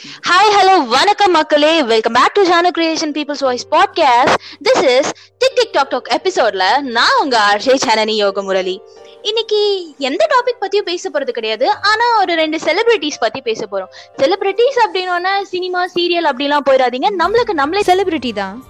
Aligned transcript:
Hi 0.00 0.52
hello 0.56 0.86
வணக்கம் 0.86 1.30
மக்களே. 1.30 1.82
Welcome 1.82 2.12
back 2.12 2.32
to 2.32 2.42
Janu 2.42 2.70
creation 2.78 3.12
people's 3.16 3.40
voice 3.40 3.66
podcast 3.70 4.34
this 4.64 4.98
is 4.98 5.12
tick 5.38 5.54
tick 5.54 5.72
talk 5.72 5.88
talk 5.88 6.20
எபிசோட்ல 6.20 6.80
நான் 6.80 7.18
உங்க 7.20 7.38
ஆர்ஷே 7.38 7.74
சனனி 7.74 8.14
யோக 8.14 8.42
முரளி 8.42 8.80
இன்னைக்கு 9.22 9.86
எந்த 9.98 10.26
டாபிக் 10.30 10.64
பத்தியும் 10.64 10.88
பேச 10.90 11.10
போறது 11.10 11.30
கிடையாது. 11.30 11.70
ஆனா 11.70 12.18
ஒரு 12.18 12.34
ரெண்டு 12.34 12.56
செலிபிரிட்டிஸ் 12.56 13.20
பத்தி 13.20 13.40
பேச 13.40 13.66
போறோம். 13.72 13.90
செலிபிரிட்டிஸ் 14.16 14.80
அப்படின்னா 14.86 15.42
சினிமா 15.42 15.84
சீரியல் 15.84 16.30
அப்படிலாம் 16.32 16.68
போயிடாதீங்க 16.70 17.10
நம்மளுக்கு 17.18 17.52
நம்மளே 17.52 17.82
செலிபிரிட்டி 17.86 18.34
தான். 18.34 18.64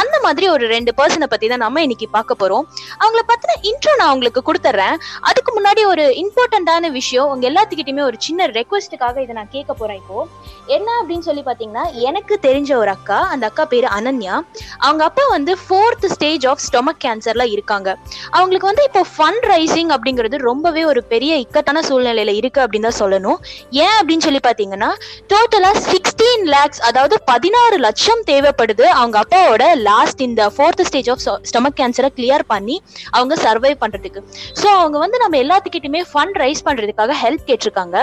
அந்த 0.00 0.16
மாதிரி 0.24 0.46
ஒரு 0.48 0.64
ரெண்டு 0.66 0.92
பர்சனை 0.98 1.26
பத்தி 1.26 1.46
தான் 1.48 1.62
நம்ம 1.64 1.82
இன்னைக்கு 1.86 2.08
பார்க்க 2.16 2.40
போறோம். 2.42 2.64
அவங்கள 3.02 3.22
பத்தின 3.30 3.56
இன்ட்ரோ 3.70 3.92
நான் 4.00 4.12
உங்களுக்கு 4.14 4.40
கொடுத்துட்றேன் 4.48 4.96
அதுக்கு 5.20 5.50
முன்னாடி 5.58 5.82
ஒரு 5.92 6.04
இம்பார்ட்டண்டான 6.22 6.90
விஷயம் 6.90 7.30
உங்க 7.32 7.46
எல்லாத்துக்கிட்டயுமே 7.50 8.04
ஒரு 8.10 8.16
சின்ன 8.18 8.46
ரெக்வஸ்ட்டுக்காக 8.58 9.16
இதை 9.24 9.34
நான் 9.34 9.52
கேட்க 9.56 9.72
போறேன் 9.72 10.00
இப்போ. 10.02 10.18
என்ன 10.66 10.88
அப்படின்னு 11.00 11.26
சொல்லி 11.28 11.42
பாத்தீங்கன்னா 11.48 11.84
எனக்கு 12.08 12.34
தெரிஞ்ச 12.46 12.70
ஒரு 12.76 12.90
அக்கா 12.90 13.18
அந்த 13.34 13.44
அக்கா 13.46 13.64
பேரு 13.64 13.88
அனன்யா. 13.98 14.36
அவங்க 14.78 15.04
அப்பா 15.04 15.24
வந்து 15.26 15.54
ஃபோர்த் 15.64 16.06
ஸ்டேஜ் 16.14 16.46
ஆஃப் 16.52 16.62
ஸ்டொமக் 16.66 17.00
கேன்சர்ல 17.06 17.46
இருக்காங்க. 17.54 17.88
அவங்களுக்கு 18.30 18.70
வந்து 18.70 18.84
இப்போ 18.88 19.04
ஃபண்ட் 19.16 19.46
ரைசிங் 19.54 19.92
அப்படிங்கிறது 19.96 20.36
ரொம்பவே 20.50 20.84
ஒரு 20.92 21.02
பெரிய 21.12 21.32
இக்கட்டான 21.44 21.82
சூழ்நிலையில 21.88 22.34
இருக்கு 22.40 22.62
அப்படின்னு 22.64 22.88
தான் 22.90 23.00
சொல்லணும். 23.02 23.38
ஏன் 23.84 23.96
அப்படின்னு 24.00 24.26
சொல்லி 24.28 24.42
பாத்தீங்கன்னா 24.48 24.90
டோட்டலா 25.32 25.72
சிக்ஸ்டீன் 25.90 26.46
லேக்ஸ் 26.54 26.82
அதாவது 26.90 27.14
பதினாறு 27.32 27.78
லட்சம் 27.86 28.22
தேவைப்படுது 28.30 28.86
அவங்க 29.00 29.16
அப்பாவோட 29.24 29.64
லாஸ்ட் 29.88 30.20
இந்த 30.26 30.42
ஃபோர்த் 30.54 30.82
ஸ்டேஜ் 30.88 31.08
ஆஃப் 31.12 31.22
ஸ்டொமக் 31.50 31.76
கேன்சரை 31.80 32.10
கிளியர் 32.18 32.44
பண்ணி 32.52 32.76
அவங்க 33.16 33.34
சர்வை 33.44 33.72
பண்றதுக்கு. 33.82 34.20
ஸோ 34.60 34.66
அவங்க 34.80 34.96
வந்து 35.04 35.20
நம்ம 35.22 35.38
எல்லாத்துக்கிட்டையுமே 35.44 36.02
ஃபண்ட் 36.10 36.38
ரைஸ் 36.44 36.62
பண்றதுக்காக 36.68 37.16
ஹெல்ப் 37.22 37.44
கேட்டிருக்காங்க. 37.50 37.96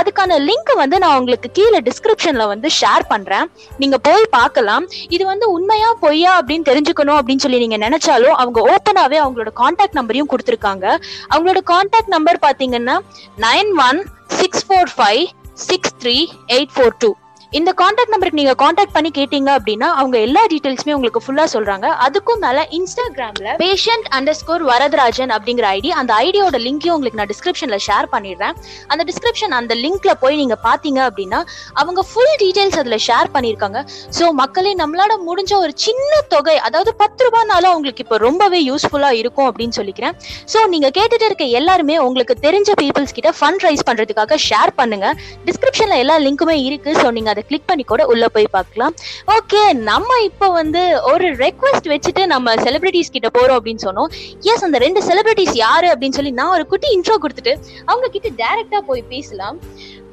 அதுக்கான 0.00 0.38
லிங்க் 0.48 0.72
வந்து 0.82 0.98
நான் 1.04 1.16
உங்களுக்கு 1.20 1.50
கீழே 1.58 1.80
டிஸ்கிரிப்ஷன்ல 1.88 2.46
வந்து 2.54 2.70
ஷேர் 2.80 3.06
பண்றேன். 3.12 3.46
நீங்க 3.82 3.98
போய் 4.08 4.26
பார்க்கலாம். 4.38 4.86
இது 5.16 5.24
வந்து 5.32 5.48
உண்மையா 5.56 5.90
பொய்யா 6.04 6.32
அப்படின்னு 6.40 6.68
தெரிஞ்சுக்கணும் 6.70 7.18
அப்படின்னு 7.20 7.44
சொல்லி 7.46 7.62
நீங்க 7.64 7.78
நினைச்சாலும் 7.86 8.36
அவங்க 8.42 8.60
ஓப்பனாவே 8.74 9.20
அவங்களோட 9.24 9.52
கான்டாக்ட் 9.62 9.98
நம்பரையும் 10.00 10.30
கொடுத்துருக்காங்க. 10.32 10.86
அவங்களோட 11.32 11.62
கான்டாக்ட் 11.72 12.14
நம்பர் 12.16 12.44
பாத்தீங்கன்னா 12.46 12.98
nine 13.46 13.72
one 13.88 14.00
six 14.40 14.64
four 14.68 14.92
five 14.96 15.24
six 15.68 15.94
three 16.02 16.16
eight 16.56 16.72
four 16.76 16.94
two 17.02 17.10
இந்த 17.58 17.70
காண்டாக்ட் 17.80 18.12
நம்பருக்கு 18.12 18.38
நீங்க 18.40 18.52
காண்டாக்ட் 18.60 18.94
பண்ணி 18.94 19.10
கேட்டீங்க 19.16 19.50
அப்படின்னா 19.56 19.88
அவங்க 20.00 20.16
எல்லா 20.26 20.42
டீடைல்ஸுமே 20.52 20.92
உங்களுக்கு 20.96 21.20
ஃபுல்லா 21.24 21.44
சொல்றாங்க. 21.54 21.86
அதுக்கும் 22.04 22.40
மேல 22.44 22.60
இன்ஸ்டாகிராம்ல 22.78 23.48
பேஷண்ட் 23.62 24.06
அண்டர் 24.16 24.38
ஸ்கோர் 24.38 24.62
வரதராஜன் 24.70 25.32
அப்படிங்கிற 25.36 25.66
ஐடி 25.78 25.90
அந்த 26.00 26.12
ஐடியோட 26.26 26.58
லிங்கையும் 26.66 26.94
உங்களுக்கு 26.96 27.18
நான் 27.20 27.30
டிஸ்கிரிப்ஷன்ல 27.32 27.78
ஷேர் 27.86 28.08
பண்ணிடுறேன். 28.14 28.54
அந்த 28.92 29.02
டிஸ்கிரிப்ஷன் 29.10 29.56
அந்த 29.58 29.74
லிங்க்ல 29.82 30.14
போய் 30.22 30.38
நீங்க 30.42 30.56
பாத்தீங்க 30.68 31.02
அப்படின்னா 31.08 31.40
அவங்க 31.82 32.04
ஃபுல் 32.12 32.34
டீடைல்ஸ் 32.44 32.78
அதுல 32.82 32.98
ஷேர் 33.08 33.30
பண்ணிருக்காங்க 33.36 33.82
ஸோ 34.18 34.30
மக்களே 34.40 34.72
நம்மளால 34.82 35.18
முடிஞ்ச 35.28 35.52
ஒரு 35.64 35.74
சின்ன 35.84 36.22
தொகை 36.34 36.56
அதாவது 36.70 36.94
பத்து 37.02 37.28
ரூபாய்னாலும் 37.28 37.74
உங்களுக்கு 37.76 38.04
இப்போ 38.06 38.20
ரொம்பவே 38.26 38.62
யூஸ்ஃபுல்லா 38.70 39.12
இருக்கும் 39.20 39.50
அப்படின்னு 39.50 39.76
சொல்லிக்கிறேன். 39.80 40.16
ஸோ 40.54 40.64
நீங்க 40.76 40.90
கேட்டுட்டு 41.00 41.28
இருக்க 41.30 41.50
எல்லாருமே 41.60 41.98
உங்களுக்கு 42.06 42.36
தெரிஞ்ச 42.46 42.70
பீப்புள்ஸ் 42.82 43.16
கிட்ட 43.20 43.32
ஃபண்ட் 43.40 43.64
ரைஸ் 43.68 43.86
பண்றதுக்காக 43.90 44.40
ஷேர் 44.48 44.74
பண்ணுங்க. 44.82 45.06
டிஸ்கிரிப்ஷன்ல 45.50 46.02
எல்லா 46.06 46.18
லிங்க்குமே 46.26 46.58
இருக்கு. 46.70 46.90
ஸோ 47.02 47.08
நீங்க 47.18 47.30
அதை 47.32 47.40
கிளிக் 47.48 47.68
பண்ணி 47.70 47.84
கூட 47.92 48.02
உள்ள 48.12 48.24
போய் 48.34 48.48
பார்க்கலாம். 48.56 48.94
ஓகே 49.36 49.62
நம்ம 49.90 50.18
இப்போ 50.28 50.48
வந்து 50.60 50.82
ஒரு 51.12 51.28
ரெக்வஸ்ட் 51.44 51.88
வச்சுட்டு 51.94 52.24
நம்ம 52.34 52.54
செலிபிரிட்டிஸ் 52.66 53.14
கிட்ட 53.16 53.30
போறோம் 53.38 53.58
அப்படின்னு 53.58 53.84
சொன்னோம். 53.88 54.12
எஸ் 54.52 54.64
அந்த 54.68 54.80
ரெண்டு 54.86 55.02
செலிபிரிட்டிஸ் 55.08 55.56
யாரு 55.64 55.88
அப்படின்னு 55.94 56.18
சொல்லி 56.20 56.34
நான் 56.40 56.54
ஒரு 56.58 56.66
குட்டி 56.74 56.90
இன்ட்ரோ 56.98 57.18
கொடுத்துட்டு 57.24 57.54
அவங்க 57.90 58.08
கிட்ட 58.16 58.30
டைரக்டா 58.42 58.80
போய் 58.90 59.04
பேசலாம். 59.14 59.58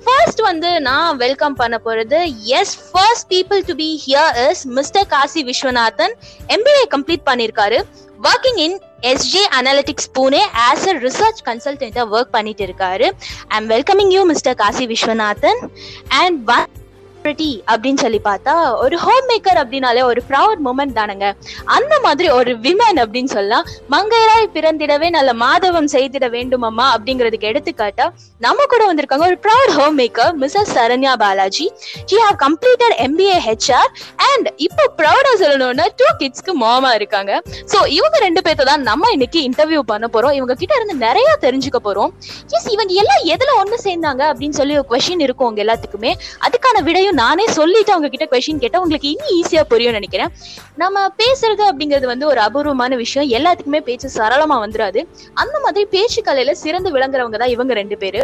ஃபர்ஸ்ட் 0.03 0.41
வந்து 0.49 0.69
நான் 0.89 1.17
வெல்கம் 1.23 1.55
பண்ண 1.61 1.77
போறது 1.85 2.19
as 2.59 2.75
first 2.91 3.27
people 3.33 3.61
to 3.69 3.73
be 3.81 3.89
here 4.03 4.37
is 4.49 4.61
mister 4.77 5.09
Kasi 5.13 5.41
Viswanathan. 5.49 6.13
MBA 6.55 6.83
complete 6.93 7.25
பண்ணிருக்காரு. 7.29 7.79
Working 8.29 8.59
in 8.65 8.77
S J 9.11 9.43
analytics 9.57 10.09
Pune 10.15 10.41
as 10.67 10.87
a 10.91 10.95
research 11.05 11.39
கன்சல்டன்ட்டாக 11.49 12.05
work 12.15 12.33
பண்ணிட்டு 12.37 12.63
இருக்காரு. 12.67 13.07
I 13.53 13.57
am 13.61 13.69
welcoming 13.75 14.11
you 14.15 14.23
mister 14.31 14.57
Kasi 14.63 14.87
Viswanathan. 14.93 15.61
And 16.21 16.37
celebrity 17.19 17.49
அப்படின்னு 17.71 18.01
சொல்லி 18.03 18.19
பார்த்தா 18.27 18.53
ஒரு 18.83 18.95
home 19.05 19.25
maker 19.29 19.59
அப்படின்னாலே 19.61 20.01
ஒரு 20.09 20.21
proud 20.29 20.59
moment 20.67 20.93
தானங்க. 20.99 21.25
அந்த 21.75 21.93
மாதிரி 22.05 22.27
ஒரு 22.37 22.51
விமன் 22.65 22.99
அப்படின்னு 23.03 23.31
சொல்லலாம் 23.35 23.65
மங்கையராய் 23.93 24.47
பிறந்திடவே 24.55 25.07
நல்ல 25.17 25.31
மாதவம் 25.43 25.89
செய்திட 25.95 26.25
வேண்டுமம்மா 26.35 26.85
அப்படிங்கிறதுக்கு 26.95 27.49
எடுத்துக்காட்டா 27.51 28.05
நம்ம 28.45 28.65
கூட 28.73 28.83
வந்திருக்காங்க 28.89 29.25
ஒரு 29.31 29.37
proud 29.45 29.73
home 29.77 29.97
maker 30.01 30.31
Mrs 30.43 30.71
Saranya 30.77 31.13
Balaji 31.23 31.67
she 32.11 32.19
have 32.25 32.37
completed 32.45 32.95
MBA 33.07 33.37
HR 33.47 33.91
and 34.29 34.47
இப்போ 34.67 34.85
ப்ரௌடா 35.01 35.33
சொல்லணும்னா 35.43 35.87
டூ 36.01 36.07
கிட்ஸ்க்கு 36.21 36.55
மாமா 36.63 36.91
இருக்காங்க. 36.99 37.31
ஸோ 37.73 37.79
இவங்க 37.97 38.17
ரெண்டு 38.27 38.43
பேர்த்த 38.47 38.69
தான் 38.71 38.85
நம்ம 38.89 39.11
இன்னைக்கு 39.17 39.41
இன்டர்வியூ 39.49 39.83
பண்ண 39.91 40.05
போறோம். 40.15 40.35
இவங்க 40.39 40.53
கிட்ட 40.63 40.73
இருந்து 40.79 40.97
நிறைய 41.07 41.29
தெரிஞ்சுக்க 41.45 41.81
போறோம். 41.89 42.11
எஸ் 42.55 42.69
இவங்க 42.75 42.93
எல்லாம் 43.03 43.23
எதுல 43.35 43.51
ஒண்ணு 43.61 43.77
சேர்ந்தாங்க 43.87 44.23
அப்படின்னு 44.31 44.57
சொல்லி 44.61 44.75
ஒரு 44.79 44.87
கொஸ்டின் 44.93 45.25
இருக்கும் 45.27 45.49
உங்க 45.49 45.61
எல்லாத்துக்குமே. 45.65 46.11
அதுக்கான 46.47 46.83
விடையும் 46.87 47.08
நானே 47.21 47.45
சொல்லிட்டு 47.57 47.91
அவங்க 47.93 48.09
கிட்ட 48.13 48.25
கொஸ்டின் 48.31 48.61
கேட்டா 48.63 48.81
உங்களுக்கு 48.83 49.07
இன்னும் 49.13 49.33
ஈஸியா 49.37 49.63
புரியும் 49.71 49.97
நினைக்கிறேன். 49.97 50.31
நம்ம 50.81 51.05
பேசுறது 51.21 51.63
அப்படிங்கிறது 51.69 52.07
வந்து 52.13 52.25
ஒரு 52.31 52.41
அபூர்வமான 52.47 52.95
விஷயம். 53.03 53.29
எல்லாத்துக்குமே 53.37 53.81
பேச்சு 53.87 54.09
சரளமா 54.17 54.57
வந்துடாது 54.65 55.01
அந்த 55.43 55.55
மாதிரி 55.65 55.87
பேச்சு 55.95 56.21
கலையில 56.29 56.55
சிறந்து 56.63 56.91
விளங்குறவங்க 56.97 57.39
தான் 57.43 57.53
இவங்க 57.55 57.73
ரெண்டு 57.81 57.97
பேரு. 58.03 58.23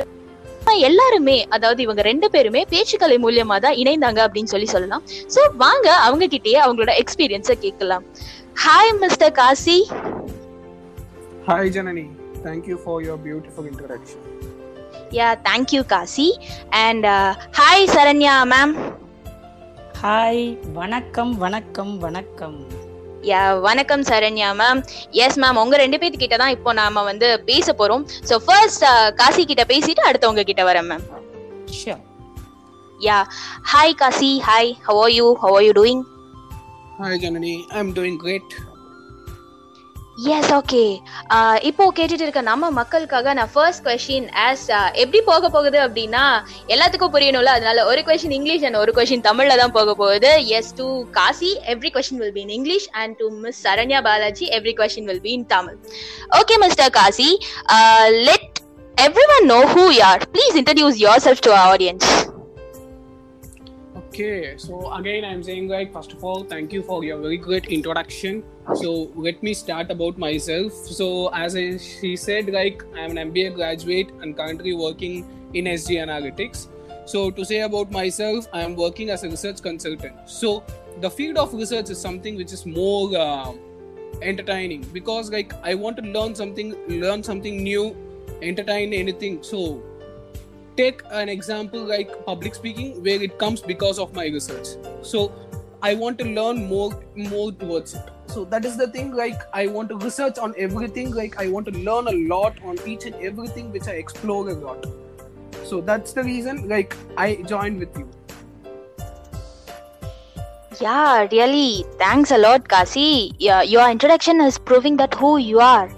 எல்லாருமே 0.87 1.35
அதாவது 1.55 1.81
இவங்க 1.85 2.01
ரெண்டு 2.07 2.27
பேருமே 2.33 2.61
பேச்சுக்கலை 2.71 3.17
மூலியமா 3.25 3.57
தான் 3.65 3.77
இணைந்தாங்க 3.81 4.19
அப்படின்னு 4.25 4.51
சொல்லி 4.53 4.67
சொல்லலாம். 4.73 5.03
சோ 5.33 5.41
வாங்க 5.63 5.87
அவங்க 6.05 6.25
கிட்டயே 6.33 6.59
அவங்களோட 6.65 6.93
எக்ஸ்பீரியன்ஸ 7.01 7.53
கேட்கலாம். 7.65 8.05
Hi 8.65 8.93
mister 9.03 9.35
Kasi 9.39 9.77
hi 11.49 11.71
Janani 11.77 12.05
thank you 12.47 12.77
for 12.83 13.01
your 13.05 13.21
beautiful 13.27 13.67
introduction. 13.71 14.23
Yeah 15.11 15.33
thank you 15.33 15.85
Kasi 15.85 16.27
and 16.69 17.05
hi 17.51 17.87
Saranya 17.87 18.45
ma'am 18.45 18.73
hi 20.01 20.57
வணக்கம் 20.73 21.37
வணக்கம் 21.37 21.97
வணக்கம். 21.97 22.57
யா 23.23 23.59
வணக்கம் 23.59 24.01
சரண்யா 24.01 24.53
மேம் 24.53 24.81
எஸ் 25.11 25.37
மேம் 25.37 25.55
உங்க 25.55 25.77
ரெண்டு 25.77 25.97
பேர்த்து 25.97 26.17
கிட்ட 26.17 26.37
தான் 26.37 26.49
இப்போ 26.49 26.73
நாம 26.73 27.03
வந்து 27.03 27.39
பேச 27.45 27.73
போறோம். 27.73 28.05
ஸோ 28.29 28.35
ஃபர்ஸ்ட் 28.45 28.85
காசி 29.15 29.45
கிட்ட 29.45 29.65
பேசிட்டு 29.65 30.01
அடுத்து 30.01 30.27
உங்க 30.29 30.43
கிட்ட 30.43 30.63
வரேன் 30.63 30.89
ma'am 30.91 31.05
yeah 32.99 33.25
hi 33.63 33.93
Kasi 33.93 34.39
hi 34.39 34.71
how 34.81 34.97
are 34.97 35.09
you 35.09 35.35
how 35.35 35.51
are 35.51 35.63
you 35.63 35.71
doing 35.71 36.03
Hi 36.97 37.17
Janani, 37.17 37.65
I'm 37.71 37.91
doing 37.91 38.17
great. 38.17 38.74
Yes 40.15 40.51
okay 40.57 40.83
இப்போ 41.69 41.83
கேட்டுட்டு 41.95 42.25
இருக்க 42.25 42.41
நம்ம 42.49 42.69
மக்களுக்காக 42.77 43.31
நான் 43.37 43.49
ஃபர்ஸ்ட் 43.53 43.81
கொஸ்டின் 43.87 44.27
ஆஸ் 44.45 44.63
எப்படி 45.01 45.19
போக 45.29 45.49
போகுது 45.55 45.77
அப்படின்னா 45.85 46.21
எல்லாத்துக்கும் 46.73 47.13
புரியணும்ல. 47.15 47.55
அதனால 47.57 47.83
ஒரு 47.91 48.01
கொஸ்டின் 48.09 48.35
இங்கிலீஷ் 48.37 48.63
அண்ட் 48.67 48.79
ஒரு 48.83 48.91
கொஸ்டின் 48.97 49.25
தமிழ்ல 49.27 49.57
தான் 49.61 49.73
போக 49.77 49.95
போகுது. 50.01 50.31
Yes 50.59 50.71
to 50.79 50.87
Kasi 51.17 51.51
every 51.73 51.91
question 51.95 52.21
will 52.23 52.35
be 52.37 52.43
in 52.45 52.53
English 52.59 52.87
and 53.01 53.15
to 53.21 53.27
miss 53.43 53.59
Saranya 53.67 54.01
Balaji 54.07 54.47
every 54.59 54.75
question 54.79 55.09
will 55.11 55.23
be 55.27 55.33
in 55.39 55.47
Tamil 55.55 55.77
okay 56.39 56.57
mister 56.65 56.93
Kasi 56.99 57.29
let 58.29 58.55
every 59.07 59.27
one 59.37 59.47
know 59.55 59.59
who 59.75 59.85
you're 60.03 60.23
please 60.35 60.57
introduce 60.61 60.97
yourself 61.27 61.45
to 61.49 61.53
audience 61.65 62.07
Okay, 64.15 64.55
so 64.55 64.93
again 64.93 65.25
I'm 65.25 65.43
saying 65.43 65.67
like 65.67 65.91
first 65.91 66.13
of 66.13 66.23
all 66.23 66.45
thank 66.45 66.71
you 66.71 66.81
for 66.83 67.03
your 67.03 67.17
very 67.17 67.35
great 67.35 67.65
introduction. 67.65 68.45
So 68.75 69.11
let 69.13 69.43
me 69.43 69.53
start 69.53 69.91
about 69.91 70.17
myself. 70.17 70.71
So 70.71 71.27
as 71.33 71.57
I, 71.57 71.75
she 71.75 72.15
said 72.15 72.49
like 72.49 72.81
I'm 72.95 73.17
an 73.17 73.33
MBA 73.33 73.55
graduate 73.55 74.11
and 74.21 74.33
currently 74.37 74.73
working 74.73 75.27
in 75.53 75.65
SG 75.65 75.97
Analytics. 76.05 76.69
So 77.05 77.29
to 77.29 77.43
say 77.43 77.59
about 77.63 77.91
myself, 77.91 78.47
I 78.53 78.61
am 78.61 78.77
working 78.77 79.09
as 79.09 79.25
a 79.25 79.29
research 79.29 79.61
consultant. 79.61 80.15
So 80.29 80.63
the 81.01 81.09
field 81.09 81.35
of 81.35 81.53
research 81.53 81.89
is 81.89 81.99
something 81.99 82.37
which 82.37 82.53
is 82.53 82.65
more 82.65 83.17
uh, 83.17 83.51
entertaining 84.21 84.83
because 84.93 85.29
like 85.29 85.51
I 85.61 85.75
want 85.75 85.97
to 85.97 86.03
learn 86.03 86.35
something, 86.35 86.73
learn 86.87 87.21
something 87.21 87.61
new, 87.61 87.93
entertain 88.41 88.93
anything. 88.93 89.43
So 89.43 89.83
take 90.77 91.01
an 91.11 91.29
example 91.29 91.83
like 91.83 92.25
public 92.25 92.55
speaking 92.55 93.03
where 93.03 93.21
it 93.21 93.37
comes 93.37 93.61
because 93.61 93.99
of 93.99 94.13
my 94.13 94.25
research 94.25 94.67
so 95.01 95.31
i 95.81 95.93
want 95.93 96.17
to 96.17 96.25
learn 96.25 96.65
more 96.65 96.89
more 97.15 97.51
towards 97.51 97.93
it 97.93 98.09
so 98.27 98.43
that 98.45 98.65
is 98.65 98.77
the 98.77 98.87
thing 98.87 99.11
like 99.11 99.41
i 99.53 99.67
want 99.67 99.89
to 99.89 99.97
research 99.97 100.37
on 100.37 100.53
everything 100.57 101.11
like 101.11 101.39
i 101.39 101.47
want 101.47 101.65
to 101.65 101.71
learn 101.89 102.07
a 102.07 102.17
lot 102.33 102.61
on 102.63 102.77
each 102.85 103.05
and 103.05 103.15
everything 103.15 103.71
which 103.71 103.87
i 103.87 103.97
explore 104.03 104.49
a 104.49 104.53
lot 104.53 104.85
so 105.63 105.81
that's 105.81 106.13
the 106.13 106.23
reason 106.23 106.67
like 106.67 106.95
i 107.17 107.35
joined 107.53 107.79
with 107.79 107.97
you 107.97 108.09
Yeah, 110.81 111.27
really. 111.31 111.85
Thanks 111.97 112.31
a 112.31 112.37
lot, 112.37 112.67
Kasi. 112.67 113.31
Yeah, 113.39 113.61
your 113.61 113.89
introduction 113.89 114.41
is 114.41 114.57
proving 114.57 114.97
that 114.97 115.13
who 115.13 115.37
you 115.37 115.59
are. 115.59 115.89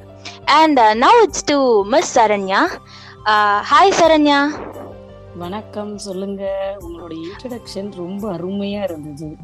And 0.48 0.78
uh, 0.78 0.94
now 0.94 1.12
it's 1.24 1.42
to 1.44 1.84
Miss 1.86 2.16
Saranya. 2.16 2.70
Uh, 3.26 3.64
hi, 3.64 3.90
Saranya. 3.92 4.67
வணக்கம் 5.38 5.98
சொல்லுங்க. 5.98 6.44
உங்களோட 6.80 7.14
introduction 7.24 7.96
ரொம்ப 7.96 8.32
அருமையா 8.32 8.84
இருந்தது. 8.84 9.36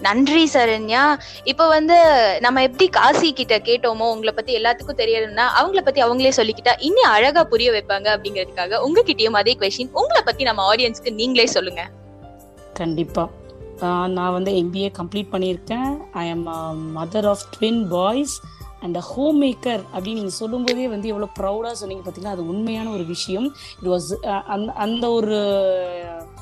நன்றி 0.00 0.48
சரண்யா. 0.52 1.02
இப்ப 1.44 1.68
வந்து 1.68 1.96
நம்ம 2.40 2.62
எப்படி 2.62 2.88
காசி 2.88 3.32
கிட்ட 3.32 3.58
கேட்டோமோ 3.58 4.06
உங்களை 4.12 4.32
பத்தி 4.32 4.56
எல்லாத்துக்கும் 4.56 5.00
தெரியணும்னா 5.00 5.46
அவங்கள 5.60 5.80
பத்தி 5.80 6.02
அவங்களே 6.02 6.28
சொல்லிக்கிட்டா 6.28 6.74
இன்னும் 6.78 7.10
அழகா 7.10 7.44
புரிய 7.44 7.70
வைப்பாங்க 7.70 8.08
அப்படிங்கிறதுக்காக 8.16 8.82
உங்ககிட்டயும் 8.88 9.38
அதே 9.42 9.56
கொஸ்டின் 9.60 9.92
உங்களை 9.92 10.22
பத்தி 10.24 10.44
நம்ம 10.44 10.74
ஆடியன்ஸ்க்கு 10.74 11.12
நீங்களே 11.12 11.46
சொல்லுங்க. 11.46 11.88
கண்டிப்பா. 12.72 13.30
நான் 13.80 14.32
வந்து 14.32 14.52
எம்பிஏ 14.52 14.92
கம்ப்ளீட் 14.98 15.32
பண்ணியிருக்கேன். 15.32 15.98
I 16.12 16.28
am 16.28 16.46
mother 16.96 17.28
of 17.28 17.44
twin 17.58 17.88
boys 17.88 18.40
and 18.82 18.98
home 19.10 19.38
maker 19.42 19.82
அப்படின்னு 19.94 20.20
நீங்கள் 20.20 20.38
சொல்லும்போதே 20.40 20.86
வந்து 20.88 21.08
எவ்வளோ 21.08 21.28
ப்ரௌடாக 21.38 21.74
சொன்னீங்க 21.80 22.02
பார்த்தீங்கன்னா 22.04 22.34
அது 22.36 22.44
உண்மையான 22.46 22.90
ஒரு 22.90 23.04
விஷயம். 23.04 23.46
இட் 23.80 23.90
வாஸ் 23.90 24.08
அந்த 24.54 24.72
அந்த 24.86 25.04
ஒரு 25.10 25.36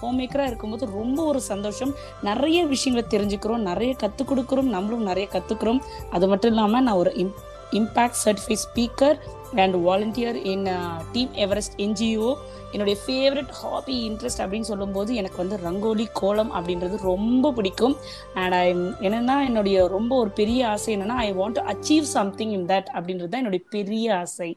ஹோம் 0.01 0.19
மேக்கராக 0.21 0.51
இருக்கும்போது 0.51 0.87
ரொம்ப 0.99 1.19
ஒரு 1.25 1.41
சந்தோஷம். 1.41 1.93
நிறைய 2.23 2.59
விஷயங்களை 2.75 3.05
தெரிஞ்சுக்கிறோம் 3.15 3.69
நிறைய 3.71 3.95
கற்றுக் 3.95 4.31
கொடுக்குறோம் 4.31 4.73
நம்மளும் 4.77 5.09
நிறைய 5.11 5.29
கற்றுக்குறோம் 5.33 5.81
அது 6.11 6.29
மட்டும் 6.29 6.53
இல்லாமல் 6.55 6.87
நான் 6.89 7.03
ஒரு 7.05 7.13
இம் 7.25 7.35
impact 7.73 8.21
certified 8.25 8.63
speaker 8.67 9.17
and 9.63 9.77
volunteer 9.87 10.39
in 10.53 10.67
team 11.13 11.33
Everest 11.45 11.77
NGO 11.87 12.31
என்னுடைய 12.73 12.97
ஃபேவரட் 13.03 13.53
ஹாபி 13.61 13.95
இன்ட்ரெஸ்ட் 14.09 14.43
அப்படின்னு 14.45 14.69
சொல்லும்போது 14.71 15.15
எனக்கு 15.15 15.37
வந்து 15.37 15.57
ரங்கோலி 15.57 16.07
கோலம் 16.13 16.53
அப்படின்றது 16.55 16.97
ரொம்ப 17.13 17.53
பிடிக்கும். 17.53 17.97
அண்ட் 18.35 18.55
ஐ 18.55 18.67
என்னென்னா 19.07 19.37
என்னுடைய 19.49 19.87
ரொம்ப 19.87 20.13
ஒரு 20.17 20.31
பெரிய 20.31 20.69
ஆசை 20.69 20.91
என்னென்னா 20.97 21.19
I 21.27 21.29
want 21.33 21.59
to 21.59 21.65
achieve 21.73 22.07
something 22.19 22.51
in 22.51 22.67
that 22.67 22.91
அப்படின்றது 22.95 23.29
தான் 23.29 23.43
என்னுடைய 23.45 23.65
பெரிய 23.71 24.17
ஆசை. 24.17 24.51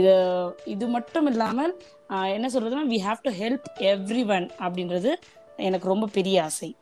இது 0.00 0.14
இது 0.64 0.86
மட்டும் 0.86 1.26
இல்லாமல் 1.26 1.74
uh, 2.10 2.26
என்ன 2.36 2.48
சொல்கிறதுனா 2.48 2.86
we 2.94 3.00
have 3.08 3.20
to 3.22 3.30
help 3.30 3.66
everyone 4.36 4.50
அப்படின்றது 4.66 5.12
எனக்கு 5.56 5.88
ரொம்ப 5.88 6.06
பெரிய 6.06 6.42
ஆசை. 6.42 6.74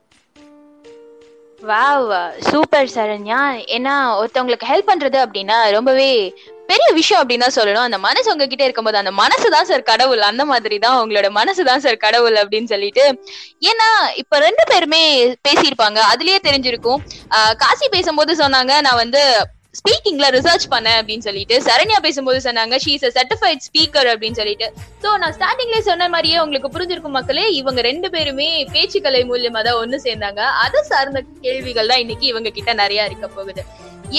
வாவ் 1.66 2.30
சூப்பர் 2.38 2.88
சரண்யா 2.94 3.38
ஏன்னா 3.76 3.94
ஒருத்தவங்களுக்கு 4.20 4.68
ஹெல்ப் 4.68 4.90
பண்றது 4.94 5.24
அப்படின்னா 5.24 5.70
ரொம்பவே 5.70 6.34
பெரிய 6.66 6.92
விஷயம் 6.92 7.28
அப்படின்னு 7.28 7.48
தான் 7.48 7.64
சொல்லணும். 7.64 7.86
அந்த 7.88 7.98
மனசு 7.98 8.30
உங்ககிட்ட 8.30 8.62
இருக்கும்போது 8.62 8.96
அந்த 8.96 9.10
மனசு 9.10 9.50
தான் 9.50 9.64
சார் 9.64 9.82
கடவுள். 9.82 10.20
அந்த 10.20 10.44
மாதிரி 10.44 10.78
தான் 10.78 11.08
உங்களோட 11.08 11.30
மனசு 11.30 11.64
தான் 11.64 11.80
சார் 11.80 11.96
கடவுள் 11.96 12.32
அப்படின்னு 12.32 12.64
சொல்லிட்டு. 12.64 13.22
ஏன்னா 13.60 14.16
இப்ப 14.16 14.38
ரெண்டு 14.38 14.64
பேருமே 14.66 15.26
பேசியிருப்பாங்க. 15.48 16.00
அதுலயே 16.14 16.38
தெரிஞ்சிருக்கும். 16.42 16.96
ஆஹ் 17.30 17.54
காசி 17.56 17.88
பேசும்போது 17.88 18.34
சொன்னாங்க 18.34 18.80
நான் 18.80 18.96
வந்து 18.96 19.48
ஸ்பீக்கிங்ல 19.78 20.26
ரிசர்ச் 20.36 20.66
பண்ணேன் 20.74 20.98
அப்படின்னு 21.00 21.26
சொல்லிட்டு 21.28 21.56
சரண்யா 21.68 21.98
பேசும்போது 22.06 22.38
சொன்னாங்க 22.46 22.76
ஷீ 22.84 22.92
இஸ் 22.98 23.06
சர்டிஃபைட் 23.18 23.64
ஸ்பீக்கர் 23.68 24.08
அப்படின்னு 24.12 24.38
சொல்லிட்டு. 24.40 24.68
சோ 25.02 25.08
நான் 25.22 25.34
ஸ்டார்டிங்லேயே 25.38 25.82
சொன்ன 25.90 26.08
மாதிரியே 26.14 26.38
உங்களுக்கு 26.44 26.70
புரிஞ்சிருக்கும் 26.76 27.16
மக்களே 27.18 27.44
இவங்க 27.60 27.80
ரெண்டு 27.88 28.10
பேருமே 28.14 28.48
பேச்சுக்கலை 28.74 29.22
மூலியமா 29.32 29.62
தான் 29.68 29.80
ஒன்னு 29.82 29.98
சேர்ந்தாங்க. 30.06 30.40
அதை 30.64 30.82
சார்ந்த 30.90 31.22
கேள்விகள் 31.46 31.90
தான் 31.92 32.02
இன்னைக்கு 32.04 32.26
இவங்க 32.32 32.52
கிட்ட 32.58 32.72
நிறைய 32.82 33.08
இருக்க 33.10 33.28
போகுது. 33.38 33.64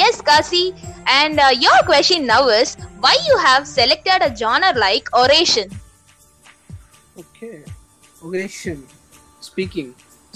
Yes 0.06 0.24
Kazi 0.30 0.64
and 1.20 1.40
your 1.66 1.86
question 1.92 2.28
now 2.34 2.50
is 2.62 2.74
why 3.06 3.16
you 3.30 3.36
have 3.48 3.64
selected 3.78 4.26
a 4.28 4.32
genre 4.42 4.78
like 4.86 5.08
oration 5.22 5.72
okay 7.22 7.50
oration 8.28 8.84
speaking 9.48 9.92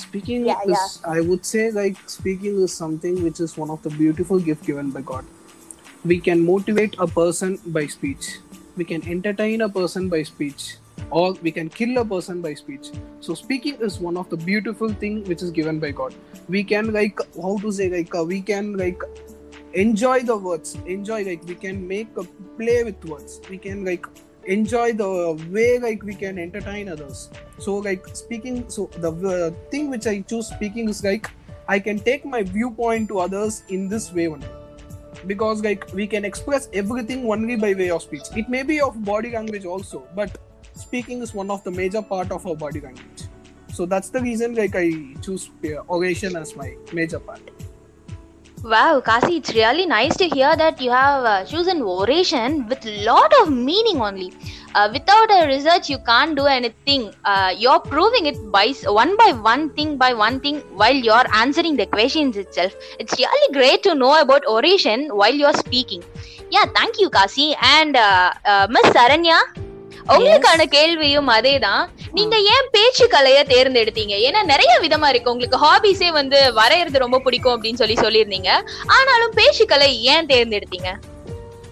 Speaking 0.08 0.46
Yeah, 0.46 0.60
is, 0.66 1.02
yeah. 1.06 1.12
I 1.12 1.22
would 1.22 1.46
say, 1.46 1.72
like, 1.72 1.98
speaking 2.08 2.62
is 2.62 2.74
something 2.74 3.24
which 3.24 3.40
is 3.40 3.58
one 3.58 3.70
of 3.70 3.82
the 3.84 3.90
beautiful 3.90 4.40
gift 4.40 4.66
given 4.66 4.92
by 4.92 5.02
God. 5.02 5.26
We 6.06 6.20
can 6.20 6.46
motivate 6.46 6.96
a 7.00 7.08
person 7.08 7.60
by 7.68 7.88
speech. 7.88 8.38
We 8.76 8.86
can 8.86 9.08
entertain 9.08 9.62
a 9.62 9.70
person 9.70 10.10
by 10.10 10.24
speech. 10.24 10.78
Or 11.10 11.34
we 11.34 11.52
can 11.52 11.70
kill 11.70 11.98
a 11.98 12.06
person 12.06 12.42
by 12.42 12.54
speech. 12.54 12.88
So 13.20 13.34
speaking 13.34 13.76
is 13.88 14.00
one 14.00 14.18
of 14.18 14.30
the 14.30 14.38
beautiful 14.38 14.90
thing 14.90 15.24
which 15.26 15.42
is 15.42 15.52
given 15.52 15.80
by 15.80 15.92
God. 15.92 16.14
We 16.48 16.64
can 16.64 16.92
like 16.94 17.20
how 17.42 17.58
to 17.60 17.72
say 17.72 17.90
like 17.90 18.14
uh, 18.16 18.24
we 18.24 18.42
can 18.42 18.78
like 18.78 19.02
enjoy 19.74 20.22
the 20.22 20.38
words. 20.38 20.76
Enjoy 20.86 21.24
like 21.24 21.44
we 21.46 21.56
can 21.56 21.88
make 21.88 22.10
a 22.18 22.24
play 22.58 22.84
with 22.84 23.04
words. 23.06 23.42
We 23.50 23.58
can 23.58 23.84
like 23.86 24.06
enjoy 24.46 24.94
the 24.94 25.34
way 25.50 25.80
like 25.80 26.04
we 26.04 26.16
can 26.16 26.38
entertain 26.38 26.90
others. 26.90 27.30
So 27.60 27.78
like 27.78 28.08
speaking 28.16 28.70
so 28.70 28.90
the 28.98 29.12
uh, 29.12 29.70
thing 29.70 29.90
which 29.90 30.08
i 30.08 30.22
choose 30.22 30.48
speaking 30.48 30.90
is 30.90 31.04
like 31.04 31.30
i 31.68 31.80
can 31.80 32.00
take 32.00 32.26
my 32.26 32.44
viewpoint 32.44 33.08
to 33.10 33.20
others 33.20 33.64
in 33.70 33.88
this 33.88 34.12
way 34.14 34.28
only. 34.28 34.48
Because 35.26 35.64
like 35.64 35.92
we 35.94 36.08
can 36.08 36.26
express 36.26 36.70
everything 36.74 37.30
only 37.32 37.56
by 37.56 37.74
way 37.74 37.90
of 37.90 38.02
speech. 38.02 38.24
It 38.36 38.50
may 38.50 38.64
be 38.64 38.82
of 38.82 39.04
body 39.04 39.32
language 39.32 39.66
also 39.66 40.08
but 40.16 40.38
speaking 40.74 41.22
is 41.22 41.34
one 41.34 41.50
of 41.50 41.64
the 41.64 41.72
major 41.72 42.02
part 42.02 42.32
of 42.32 42.46
our 42.46 42.56
body 42.56 42.82
language. 42.82 43.24
So 43.74 43.86
that's 43.86 44.10
the 44.10 44.22
reason 44.22 44.56
like 44.56 44.76
i 44.76 44.92
choose 45.22 45.50
uh, 45.66 45.84
oration 45.90 46.36
as 46.36 46.56
my 46.56 46.76
major 46.92 47.20
part 47.20 47.42
Wow, 48.64 49.02
Kasi, 49.02 49.38
it's 49.44 49.54
really 49.54 49.86
nice 49.86 50.16
to 50.16 50.26
hear 50.30 50.56
that 50.56 50.80
you 50.80 50.90
have 50.90 51.26
uh, 51.26 51.44
chosen 51.44 51.82
oration 51.82 52.66
with 52.70 52.86
lot 52.86 53.34
of 53.42 53.52
meaning 53.52 54.00
only. 54.00 54.32
Uh, 54.74 54.90
without 54.94 55.30
a 55.30 55.46
research, 55.48 55.90
you 55.90 55.98
can't 56.06 56.38
do 56.38 56.46
anything. 56.46 57.14
Uh, 57.26 57.54
you're 57.58 57.82
proving 57.82 58.26
it 58.26 58.38
by 58.54 58.74
one 58.86 59.18
by 59.18 59.34
one 59.34 59.70
thing 59.72 59.98
by 59.98 60.14
one 60.14 60.40
thing 60.40 60.62
while 60.80 60.96
you're 60.96 61.28
answering 61.34 61.76
the 61.76 61.86
questions 61.88 62.38
itself. 62.38 62.74
It's 63.00 63.20
really 63.20 63.54
great 63.54 63.84
to 63.84 63.96
know 63.96 64.22
about 64.22 64.48
oration 64.48 65.10
while 65.10 65.34
you're 65.36 65.60
speaking. 65.66 66.02
Yeah, 66.50 66.64
thank 66.74 67.02
you, 67.02 67.10
Kasi. 67.10 67.56
And 67.62 67.98
uh, 67.98 68.32
uh, 68.46 68.68
Miss 68.70 68.88
Saranya, 68.96 69.42
உங்களுக்கான 70.08 70.64
கேள்வியும் 70.64 71.30
அதேதான். 71.30 71.88
நீங்க 72.12 72.38
ஏன் 72.38 72.68
பேச்சு 72.72 73.08
கலைய 73.08 73.48
தேர்ந்தெடுத்தீங்க? 73.48 74.16
ஏன்னா 74.28 74.44
நிறைய 74.44 74.80
விதமா 74.82 75.08
இருக்கு. 75.08 75.32
உங்களுக்கு 75.32 75.58
ஹாபிஸே 75.66 76.12
வந்து 76.12 76.54
வரையறது 76.56 76.98
ரொம்ப 76.98 77.20
பிடிக்கும் 77.20 77.64
அப்படின்னு 77.64 77.94
சொல்லி 77.94 77.94
சொல்லியிருந்தீங்க. 77.94 78.68
ஆனாலும் 78.86 79.32
பேச்சு 79.36 79.66
கலை 79.66 80.04
ஏன் 80.04 80.26
தேர்ந்தெடுத்தீங்க? 80.26 80.94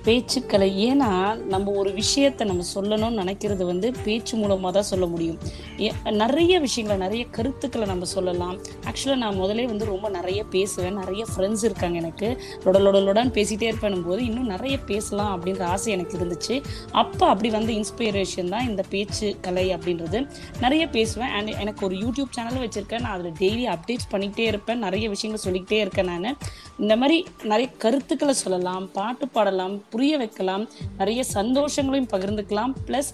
பேச்சுக்கலை 0.03 0.89
ஏன்னா 0.89 1.35
நம்ம 1.35 1.71
ஒரு 1.71 1.91
விஷயத்தை 1.91 2.47
நம்ம 2.47 2.63
சொல்லணும்னு 2.75 3.13
நினைக்கிறது 3.13 3.65
வந்து 3.65 3.93
பேச்சு 4.03 4.37
மூலமாக 4.37 4.71
தான் 4.71 4.83
சொல்ல 4.83 5.05
முடியும். 5.05 5.37
ஏ- 5.79 5.93
நிறைய 6.03 6.59
விஷயங்களை 6.59 7.01
நிறைய 7.01 7.25
கருத்துக்களை 7.31 7.87
நம்ம 7.87 8.05
சொல்லலாம். 8.05 8.61
ஆக்சுவலாக 8.61 9.15
நான் 9.15 9.35
முதலே 9.35 9.65
வந்து 9.65 9.85
ரொம்ப 9.85 10.09
நிறைய 10.09 10.43
பேசுவேன். 10.43 10.93
நிறைய 10.93 11.25
ஃப்ரெண்ட்ஸ் 11.37 11.63
இருக்காங்க 11.63 11.97
எனக்கு. 11.97 12.41
லொடலொடலுடன் 12.63 13.29
பேசிகிட்டே 13.29 13.61
இருப்பேன் 13.61 14.03
போது 14.03 14.25
இன்னும் 14.25 14.45
நிறைய 14.45 14.77
பேசலாம் 14.77 15.41
அப்படின்ற 15.41 15.61
ஆசை 15.61 15.93
எனக்கு 15.93 16.17
இருந்துச்சு. 16.17 16.63
அப்போ 16.91 17.27
அப்படி 17.27 17.49
வந்த 17.49 17.73
இன்ஸ்பிரேஷன் 17.73 18.49
தான் 18.49 18.67
இந்த 18.67 18.83
பேச்சு 18.89 19.37
கலை 19.41 19.75
அப்படின்றது. 19.75 20.29
நிறைய 20.61 20.87
பேசுவேன். 20.87 21.29
அண்ட் 21.29 21.47
எனக்கு 21.47 21.85
ஒரு 21.85 21.95
யூடியூப் 21.95 22.39
சேனலும் 22.39 22.69
வச்சுருக்கேன். 22.69 22.99
நான் 22.99 23.19
அதில் 23.19 23.31
டெய்லி 23.31 23.69
அப்டேட்ஸ் 23.69 24.11
பண்ணிக்கிட்டே 24.11 24.39
இருப்பேன். 24.39 24.79
நிறைய 24.79 25.09
விஷயங்கள் 25.09 25.45
சொல்லிக்கிட்டே 25.45 25.81
இருக்கேன் 25.81 26.19
நான். 26.19 26.37
இந்த 26.83 26.93
மாதிரி 27.01 27.17
நிறைய 27.51 27.67
கருத்துக்களை 27.83 28.33
சொல்லலாம் 28.43 28.85
பாட்டு 28.97 29.25
பாடலாம் 29.35 29.75
புரிய 29.93 30.13
வைக்கலாம் 30.21 30.63
நிறைய 30.99 31.21
சந்தோஷங்களையும் 31.37 32.11
பகிர்ந்துக்கலாம். 32.13 32.73
ப்ளஸ் 32.87 33.11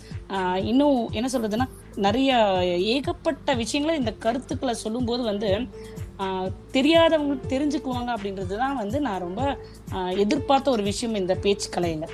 இன்னும் 0.71 0.99
என்ன 1.17 1.29
சொல்றதுன்னா 1.33 1.67
நிறைய 2.05 2.31
ஏகப்பட்ட 2.95 3.55
விஷயங்களை 3.63 3.95
இந்த 4.01 4.13
கருத்துக்களை 4.25 4.75
சொல்லும்போது 4.83 5.23
வந்து 5.31 5.49
தெரியாதவங்களுக்கு 6.75 7.51
தெரிஞ்சுக்குவாங்க 7.53 8.09
அப்படின்றது 8.15 8.55
தான் 8.63 8.79
வந்து 8.83 8.97
நான் 9.07 9.23
ரொம்ப 9.25 9.41
எதிர்பார்த்த 10.23 10.75
ஒரு 10.77 10.83
விஷயம் 10.91 11.19
இந்த 11.21 11.33
பேச்சு 11.43 11.67
கலையில. 11.75 12.05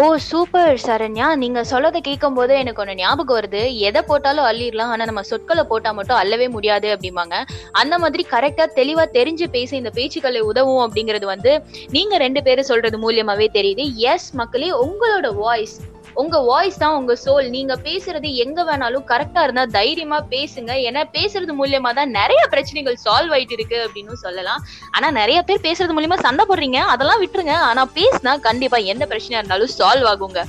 ஓ 0.00 0.16
சூப்பர் 0.16 0.78
சரண்யா. 0.86 1.26
நீங்க 1.34 1.60
சொல்லதை 1.70 1.98
கேட்கும் 1.98 2.34
போது 2.34 2.58
எனக்கு 2.58 2.84
ஒண்ணு 2.84 2.94
ஞாபகம் 2.94 3.36
வருது. 3.36 3.76
எதை 3.76 4.02
போட்டாலும் 4.02 4.44
அள்ளிடலாம். 4.44 4.92
ஆனா 4.94 5.04
நம்ம 5.04 5.22
சொற்களை 5.22 5.64
போட்டா 5.64 5.92
மட்டும் 5.92 6.18
அள்ளவே 6.18 6.50
முடியாது 6.50 6.88
அப்படிம்பாங்க. 6.96 7.36
அந்த 7.72 7.98
மாதிரி 7.98 8.26
கரெக்டா 8.30 8.64
தெளிவா 8.80 9.04
தெரிஞ்சு 9.18 9.46
பேச 9.46 9.76
இந்த 9.76 9.90
பேச்சுக்களை 9.94 10.38
உதவும் 10.50 10.82
அப்படிங்கிறது 10.86 11.24
வந்து 11.24 11.62
நீங்க 11.90 12.16
ரெண்டு 12.18 12.42
பேரும் 12.42 12.70
சொல்றது 12.72 12.98
மூலியமாவே 13.06 13.48
தெரியுது. 13.58 13.94
எஸ் 13.94 14.34
மக்களே 14.34 14.70
உங்களோட 14.86 15.34
வாய்ஸ் 15.34 15.76
உங்க 16.22 16.36
வாய்ஸ் 16.50 16.78
தான் 16.82 16.96
உங்க 16.98 17.14
சோல் 17.24 17.46
நீங்க 17.54 17.74
பேசுறது 17.86 18.28
எங்க 18.44 18.60
வேணாலும் 18.68 19.06
கரெக்டா 19.10 19.40
இருந்தா 19.46 19.64
தைரியமா 19.78 20.18
பேசுங்க. 20.34 20.72
ஏன்னா 20.88 21.02
பேசுறது 21.16 21.52
மூலியமா 21.60 21.90
தான் 21.98 22.14
நிறைய 22.18 22.42
பிரச்சனைகள் 22.54 22.96
சால்வ் 23.04 23.34
ஆயிட்டு 23.36 23.56
இருக்கு 23.58 23.78
அப்படின்னு 23.86 24.16
சொல்லலாம். 24.24 24.62
ஆனா 24.96 25.10
நிறைய 25.20 25.40
பேர் 25.48 25.64
பேசுறது 25.66 25.96
மூலியமா 25.98 26.18
சண்டை 26.26 26.46
போடுறீங்க. 26.50 26.80
அதெல்லாம் 26.94 27.22
விட்டுருங்க. 27.22 27.56
ஆனா 27.70 27.84
பேசினா 27.98 28.34
கண்டிப்பா 28.48 28.80
எந்த 28.94 29.06
பிரச்சனையா 29.12 29.42
இருந்தாலும் 29.42 29.74
சால்வ் 29.78 30.08
ஆகுங்க. 30.12 30.42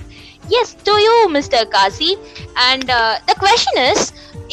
Yes 0.60 0.74
to 0.88 0.96
you 1.06 1.16
mister 1.38 1.68
Kazi 1.76 2.12
and 2.68 2.92
the 3.30 3.36
question 3.44 3.82
is 3.90 4.06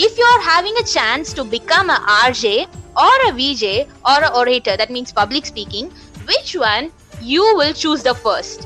if 0.07 0.19
you 0.23 0.27
are 0.33 0.45
having 0.51 0.81
a 0.85 0.87
chance 0.97 1.31
to 1.39 1.45
become 1.57 1.91
a 1.97 2.01
RJ 2.21 2.57
or 3.09 3.25
a 3.31 3.33
VJ 3.43 3.75
or 4.13 4.27
a 4.31 4.33
orator 4.43 4.79
that 4.83 4.95
means 4.99 5.17
public 5.23 5.51
speaking 5.55 5.91
which 6.31 6.55
one 6.75 6.87
you 7.35 7.45
will 7.61 7.77
choose 7.87 8.07
the 8.11 8.15
first 8.23 8.65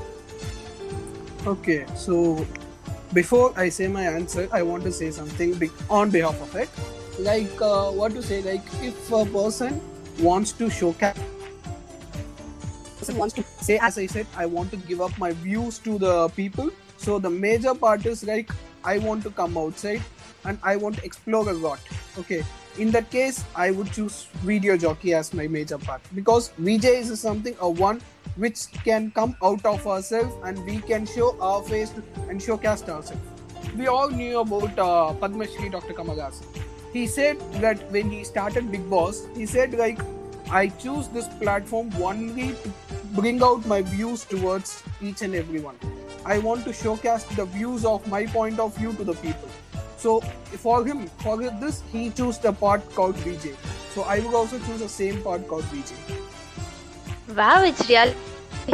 Okay, 1.49 1.87
so 1.97 2.47
before 3.15 3.55
I 3.57 3.71
say 3.71 3.89
my 3.89 4.05
answer, 4.05 4.51
I 4.53 4.63
want 4.63 4.83
to 4.85 4.93
say 4.93 5.11
something 5.11 5.55
big 5.55 5.71
on 5.89 6.11
behalf 6.11 6.39
of 6.43 6.55
it. 6.57 6.69
Like, 7.19 7.63
uh, 7.63 7.91
what 7.91 8.13
to 8.13 8.23
say? 8.23 8.43
Like, 8.43 8.61
if 8.83 9.11
a 9.11 9.25
person 9.25 9.81
wants 10.21 10.53
to 10.53 10.69
showcase, 10.69 11.17
person 12.99 13.17
wants 13.17 13.35
to 13.37 13.43
say, 13.63 13.79
as 13.79 13.97
I 13.97 14.05
said, 14.05 14.27
I 14.37 14.45
want 14.45 14.71
to 14.73 14.77
give 14.77 15.01
up 15.01 15.17
my 15.19 15.33
views 15.33 15.79
to 15.89 15.99
the 15.99 16.29
people. 16.37 16.69
So 16.99 17.19
the 17.19 17.31
major 17.31 17.75
part 17.75 18.05
is 18.05 18.23
like 18.25 18.51
I 18.85 18.99
want 18.99 19.23
to 19.23 19.31
come 19.31 19.57
outside 19.57 20.03
and 20.45 20.59
I 20.63 20.77
want 20.77 20.97
to 20.97 21.05
explore 21.05 21.49
a 21.49 21.55
lot. 21.55 21.81
Okay. 22.19 22.45
In 22.79 22.93
that 22.93 23.11
case, 23.11 23.45
I 23.57 23.73
would 23.73 23.93
choose 23.93 24.29
video 24.49 24.77
jockey 24.77 25.13
as 25.13 25.35
my 25.35 25.49
major 25.49 25.79
part 25.79 26.01
because 26.15 26.51
VJ 26.59 26.85
is 26.85 27.21
something 27.21 27.57
a 27.59 27.69
one 27.69 28.01
which 28.37 28.71
can 28.85 29.11
come 29.11 29.37
out 29.43 29.65
of 29.67 29.85
ourselves 29.85 30.33
and 30.45 30.65
we 30.65 30.79
can 30.79 31.05
show 31.05 31.37
our 31.41 31.61
face 31.65 31.93
and 32.29 32.41
showcase 32.41 32.83
ourselves. 32.83 33.21
We 33.77 33.89
all 33.89 34.09
knew 34.09 34.39
about 34.39 34.79
uh, 34.79 35.13
Padma 35.15 35.49
Shri 35.49 35.71
Dr. 35.71 35.93
Kamagas. 35.93 36.45
He 36.93 37.09
said 37.09 37.41
that 37.55 37.83
when 37.91 38.13
he 38.13 38.23
started 38.23 38.71
Big 38.71 38.89
Boss, 38.89 39.27
he 39.35 39.45
said 39.45 39.75
like, 39.75 39.99
I 40.49 40.69
choose 40.69 41.09
this 41.09 41.27
platform 41.41 41.91
only 42.01 42.53
to 42.53 42.73
bring 43.15 43.43
out 43.43 43.67
my 43.67 43.83
views 43.83 44.25
towards 44.25 44.85
each 45.03 45.23
and 45.23 45.35
everyone. 45.35 45.77
I 46.25 46.39
want 46.39 46.65
to 46.65 46.73
showcase 46.73 47.25
the 47.25 47.45
views 47.45 47.85
of 47.85 48.07
my 48.07 48.27
point 48.27 48.61
of 48.61 48.77
view 48.77 48.93
to 48.93 49.03
the 49.03 49.15
people. 49.15 49.49
So 49.99 50.21
for 50.65 50.85
him, 50.85 51.07
for 51.19 51.37
this, 51.37 51.83
he 51.93 52.11
chose 52.11 52.39
the 52.39 52.53
part 52.53 52.89
called 52.95 53.17
VJ. 53.17 53.55
So 53.95 54.03
I 54.03 54.21
would 54.21 54.35
also 54.35 54.59
choose 54.61 54.81
the 54.81 54.89
same 54.89 55.23
part 55.23 55.47
called 55.49 55.65
VJ. 55.65 55.93
Wow, 57.37 57.65
it's 57.65 57.89
real. 57.89 58.15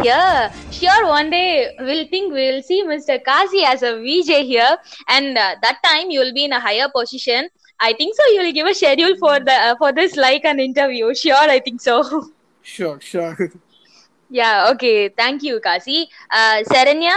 Yeah, 0.02 0.52
sure, 0.70 1.06
one 1.06 1.30
day 1.30 1.74
we'll 1.78 2.06
think 2.08 2.32
we'll 2.32 2.62
see 2.62 2.82
Mr. 2.82 3.22
Kazi 3.24 3.62
as 3.64 3.82
a 3.82 3.96
VJ 4.00 4.44
here, 4.44 4.76
and 5.08 5.38
uh, 5.38 5.54
that 5.62 5.78
time 5.84 6.10
you'll 6.10 6.34
be 6.34 6.44
in 6.44 6.52
a 6.52 6.60
higher 6.60 6.88
position. 6.94 7.48
I 7.80 7.92
think 7.92 8.14
so. 8.16 8.26
You'll 8.32 8.52
give 8.52 8.66
a 8.66 8.74
schedule 8.74 9.16
for 9.18 9.38
the 9.38 9.52
uh, 9.52 9.76
for 9.76 9.92
this 9.92 10.16
like 10.16 10.44
an 10.44 10.58
interview. 10.58 11.14
Sure, 11.14 11.48
I 11.56 11.60
think 11.60 11.80
so. 11.80 12.30
Sure, 12.62 13.00
sure. 13.00 13.52
yeah. 14.30 14.68
Okay. 14.72 15.10
Thank 15.10 15.42
you, 15.42 15.60
Kazi. 15.60 16.08
Uh, 16.30 16.62
Saranya. 16.64 17.16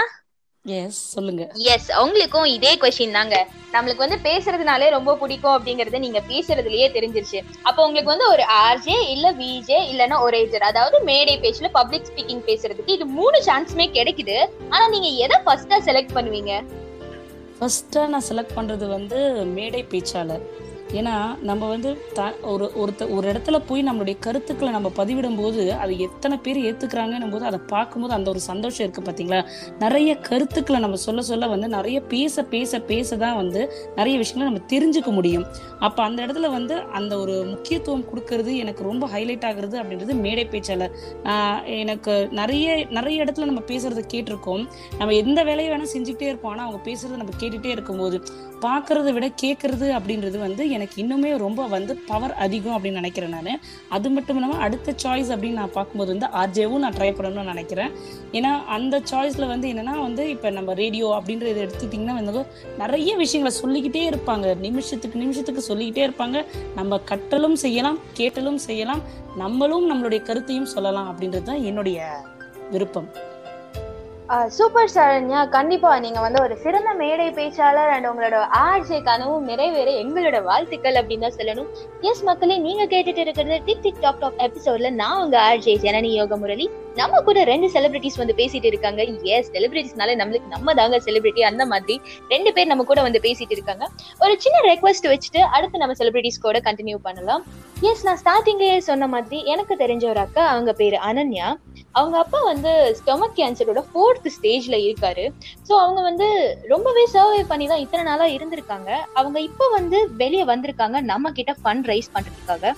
Yes 0.76 1.00
சொல்லுங்க. 1.14 1.44
Yes 1.74 1.90
உங்களுக்கும் 2.04 2.48
இதே 2.54 2.72
question 2.82 3.16
தாங்க. 3.18 3.36
நம்மளுக்கு 3.74 4.04
வந்து 4.06 4.18
பேசுறதுனாலே 4.28 4.88
ரொம்ப 4.96 5.16
பிடிக்கும் 5.16 5.56
அப்படிங்கறது 5.58 6.00
நீங்க 6.06 6.20
பேசுறதுலயே 6.32 6.88
தெரிஞ்சிருச்சு. 6.96 7.40
அப்போ 7.62 7.86
உங்களுக்கு 7.88 8.14
வந்து 8.14 8.28
ஒரு 8.34 8.44
ஆர்ஜே 8.66 8.98
இல்ல 9.14 9.32
விஜே 9.32 9.80
இல்லனா 9.92 10.18
ஒரேஜர் 10.28 10.68
அதாவது 10.70 11.00
மேடை 11.04 11.36
பேச்சுல 11.44 11.70
பப்ளிக் 11.80 12.10
ஸ்பீக்கிங் 12.10 12.44
பேசுறதுக்கு 12.50 12.96
இது 12.98 13.06
மூணு 13.06 13.40
சான்ஸுமே 13.48 13.88
கிடைக்குது. 14.00 14.38
ஆனா 14.70 14.88
நீங்க 14.88 15.08
எதை 15.08 15.40
ஃபர்ஸ்டா 15.46 15.80
செலக்ட் 15.90 16.16
பண்ணுவீங்க? 16.20 16.64
ஃபர்ஸ்ட்டாக 17.60 18.08
நான் 18.08 18.28
செலக்ட் 18.32 18.56
பண்ணுறது 18.56 18.88
வந்து 18.88 19.20
மேடை 19.44 19.86
பேச்சாளர். 19.94 20.44
ஏன்னா 20.94 21.38
நம்ம 21.42 21.68
வந்து 21.68 21.90
த 22.14 22.34
ஒரு 22.42 22.72
ஒருத்த 22.76 23.10
ஒரு 23.12 23.26
இடத்துல 23.32 23.62
போய் 23.68 23.82
நம்மளுடைய 23.84 24.20
கருத்துக்களை 24.20 24.72
நம்ம 24.72 24.92
பதிவிடும் 24.98 25.36
போது 25.36 25.74
அது 25.74 26.00
எத்தனை 26.00 26.38
பேர் 26.38 26.58
ஏற்றுக்கிறாங்கன்னும் 26.58 27.30
போது 27.30 27.46
அதை 27.46 27.60
பார்க்கும்போது 27.68 28.14
அந்த 28.14 28.30
ஒரு 28.30 28.40
சந்தோஷம் 28.40 28.88
இருக்குது 28.88 29.08
பார்த்தீங்களா 29.08 29.42
நிறைய 29.80 30.18
கருத்துக்களை 30.20 30.80
நம்ம 30.80 30.96
சொல்ல 30.96 31.22
சொல்ல 31.22 31.48
வந்து 31.48 31.68
நிறைய 31.68 32.02
பேச 32.02 32.44
பேச 32.44 32.80
பேச 32.80 33.18
தான் 33.18 33.36
வந்து 33.36 33.74
நிறைய 33.96 34.18
விஷயங்களை 34.18 34.48
நம்ம 34.52 34.66
தெரிஞ்சுக்க 34.74 35.12
முடியும். 35.12 35.46
அப்போ 35.80 36.04
அந்த 36.04 36.26
இடத்துல 36.26 36.50
வந்து 36.50 36.76
அந்த 36.92 37.18
ஒரு 37.18 37.44
முக்கியத்துவம் 37.44 38.06
கொடுக்கறது 38.12 38.56
எனக்கு 38.56 38.84
ரொம்ப 38.84 39.08
ஹைலைட் 39.08 39.48
ஆகுறது 39.50 39.76
அப்படின்றது 39.82 40.14
மேடை 40.14 40.46
பேச்சாளர். 40.46 40.94
எனக்கு 41.66 42.30
நிறைய 42.32 42.86
நிறைய 42.90 43.24
இடத்துல 43.24 43.46
நம்ம 43.46 43.64
பேசுறத 43.68 44.04
கேட்டிருக்கோம். 44.14 44.66
நம்ம 44.98 45.14
எந்த 45.14 45.44
வேலையை 45.44 45.72
வேணால் 45.74 45.94
செஞ்சுக்கிட்டே 45.96 46.22
இருப்போம். 46.22 46.52
ஆனால் 46.52 46.66
அவங்க 46.68 46.82
பேசுறத 46.90 47.18
நம்ம 47.18 47.34
கேட்டுகிட்டே 47.40 47.66
இருக்கும்போது 47.66 48.20
பார்க்கறத 48.62 49.14
விட 49.14 49.32
கேட்கறது 49.42 49.88
அப்படின்றது 49.98 50.38
வந்து 50.38 50.70
எனக்கு 50.78 50.98
இன்னுமே 51.04 51.32
ரொம்ப 51.46 51.62
வந்து 51.76 51.96
பவர் 52.10 52.34
அதிகம் 52.46 52.76
அப்படின்னு 52.78 53.02
நினைக்கிறேன் 53.02 53.36
நான். 53.36 53.62
அது 53.96 54.08
மட்டும் 54.16 54.38
இல்லாமல் 54.40 54.64
அடுத்த 54.68 54.96
சாய்ஸ் 55.04 55.32
அப்படின்னு 55.34 55.60
நான் 55.62 55.76
பார்க்கும்போது 55.78 56.12
வந்து 56.14 56.30
ஆர்ஜேவும் 56.42 56.84
நான் 56.84 56.98
ட்ரை 57.00 57.12
பண்ணணும்னு 57.18 57.54
நினைக்கிறேன். 57.54 57.92
ஏன்னா 58.32 58.52
அந்த 58.78 59.02
சாய்ஸில் 59.12 59.52
வந்து 59.54 59.68
என்னென்னா 59.74 59.96
வந்து 60.02 60.26
இப்போ 60.30 60.50
நம்ம 60.50 60.74
ரேடியோ 60.84 61.08
அப்படின்றத 61.20 61.60
எடுத்துக்கிட்டிங்கன்னா 61.66 62.18
வந்து 62.20 62.44
நிறைய 62.84 63.12
விஷயங்களை 63.24 63.54
சொல்லிக்கிட்டே 63.62 64.04
இருப்பாங்க. 64.12 64.56
நிமிஷத்துக்கு 64.68 65.24
நிமிஷத்துக்கு 65.26 65.64
சொல்லிக்கிட்டே 65.70 66.06
இருப்பாங்க. 66.08 66.46
நம்ம 66.76 67.00
கட்டலும் 67.12 67.58
செய்யலாம் 67.66 68.00
கேட்டலும் 68.18 68.62
செய்யலாம். 68.70 69.04
நம்மளும் 69.36 69.88
நம்மளுடைய 69.92 70.22
கருத்தையும் 70.22 70.72
சொல்லலாம் 70.76 71.10
அப்படின்றது 71.12 71.48
தான் 71.52 71.64
என்னுடைய 71.72 72.00
விருப்பம். 72.72 73.10
சூப்பர் 74.30 74.90
சரண்யா 74.94 75.50
கண்டிப்பா 75.50 76.00
நீங்க 76.00 76.20
வந்து 76.20 76.42
ஒரு 76.42 76.58
சிறந்த 76.58 76.94
மேடை 76.94 77.28
பேச்சாளர் 77.30 77.92
அண்ட் 77.92 78.08
உங்களோட 78.08 78.38
ஆர்ஜே 78.60 79.04
கனவும் 79.04 79.44
நிறைவேற 79.44 79.92
எங்களோட 79.92 80.44
வாழ்த்துக்கள் 80.44 80.94
அப்படின்னு 80.94 81.20
தான் 81.20 81.38
சொல்லணும். 81.38 81.70
எஸ் 82.02 82.24
மக்களே 82.24 82.58
நீங்க 82.58 82.86
கேட்டுட்டு 82.86 83.18
இருக்கிறது 83.18 83.62
டிக் 83.66 83.82
டிக் 83.82 84.00
டாக் 84.00 84.20
டாக் 84.20 84.38
எபிசோட்ல 84.38 84.90
நான் 84.94 85.24
உங்க 85.24 85.40
ஆர்ஜே 85.40 85.76
ஜனனி 85.82 86.12
யோக 86.14 86.38
முரளி 86.38 86.70
நம்ம 87.00 87.20
கூட 87.28 87.40
ரெண்டு 87.52 87.68
செலிபிரிட்டிஸ் 87.74 88.20
வந்து 88.22 88.36
பேசிட்டு 88.40 88.68
இருக்காங்க. 88.72 89.02
எஸ் 89.36 89.50
செலிபிரிட்டிஸ்னால 89.56 90.16
நம்மளுக்கு 90.22 90.54
நம்ம 90.56 90.74
தாங்க 90.80 91.00
செலிபிரிட்டி 91.08 91.42
அந்த 91.50 91.64
மாதிரி 91.72 91.96
ரெண்டு 92.34 92.52
பேர் 92.56 92.72
நம்ம 92.72 92.86
கூட 92.92 93.02
வந்து 93.08 93.20
பேசிட்டு 93.28 93.56
இருக்காங்க. 93.58 93.86
ஒரு 94.24 94.34
சின்ன 94.46 94.58
ரெக்வஸ்ட் 94.70 95.08
வச்சுட்டு 95.14 95.42
அடுத்து 95.56 95.84
நம்ம 95.84 95.96
செலிபிரிட்டிஸ் 96.02 96.44
கூட 96.48 96.60
கண்டினியூ 96.68 97.00
பண்ணலாம். 97.08 97.44
எஸ் 97.90 98.06
நான் 98.08 98.22
ஸ்டார்டிங்லேயே 98.24 98.78
சொன்ன 98.90 99.08
மாதிரி 99.16 99.40
எனக்கு 99.54 99.74
தெரிஞ்ச 99.84 100.06
ஒரு 100.14 100.22
அக்கா 100.26 100.44
அவங்க 100.54 100.72
பேரு 100.82 101.00
அனன்யா. 101.10 101.50
அவங்க 102.00 102.16
அப்பா 102.24 102.40
வந்து 102.52 102.72
ஸ்டொமக் 103.00 103.38
கேன்சரோட 103.40 103.82
ஃபோர்த் 103.90 104.28
ஸ்டேஜ்ல 104.38 104.76
இருக்காரு. 104.86 105.26
ஸோ 105.68 105.74
அவங்க 105.84 106.00
வந்து 106.10 106.28
ரொம்பவே 106.74 107.04
சர்வை 107.14 107.42
பண்ணி 107.52 107.66
தான் 107.72 107.84
இத்தனை 107.84 108.04
நாளா 108.10 108.26
இருந்திருக்காங்க. 108.38 108.90
அவங்க 109.20 109.38
இப்போ 109.50 109.66
வந்து 109.78 110.00
வெளியே 110.24 110.46
வந்திருக்காங்க. 110.54 111.00
நம்ம 111.12 111.32
கிட்ட 111.40 111.54
ஃபண்ட் 111.62 111.90
ரைஸ் 111.92 112.14
பண்றதுக்காக. 112.16 112.74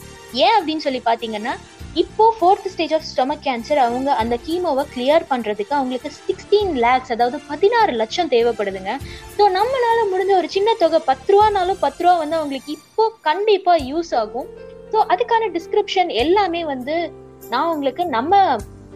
ஏன் 0.46 0.56
அப்படின்னு 0.60 0.86
சொல்லி 0.86 1.02
பாத்தீங்கன்னா 1.10 1.54
இப்போ 2.02 2.26
fourth 2.38 2.68
stage 2.74 2.94
of 2.96 3.06
stomach 3.10 3.44
cancer 3.46 3.80
அவங்க 3.86 4.10
அந்த 4.22 4.36
கீமோவை 4.48 4.84
கிளியர் 4.94 5.26
பண்றதுக்கு 5.32 5.74
அவங்களுக்கு 5.78 6.10
சிக்ஸ்டீன் 6.28 6.74
லேக்ஸ் 6.84 7.14
அதாவது 7.16 7.38
பதினாறு 7.52 7.94
லட்சம் 8.02 8.32
தேவைப்படுதுங்க. 8.34 8.94
ஸோ 9.38 9.44
நம்மளால 9.58 10.00
முடிஞ்ச 10.12 10.34
ஒரு 10.42 10.50
சின்ன 10.56 10.76
தொகை 10.82 11.00
பத்து 11.10 11.34
ரூபானாலும் 11.34 11.82
பத்து 11.86 12.04
ரூபா 12.04 12.16
வந்து 12.24 12.40
அவங்களுக்கு 12.40 12.72
இப்போ 12.80 13.06
கண்டிப்பா 13.30 13.76
யூஸ் 13.92 14.12
ஆகும். 14.22 14.50
ஸோ 14.92 15.00
அதுக்கான 15.14 15.50
டிஸ்கிரிப்ஷன் 15.58 16.12
எல்லாமே 16.26 16.64
வந்து 16.74 16.98
நான் 17.54 17.72
உங்களுக்கு 17.74 18.06
நம்ம 18.18 18.42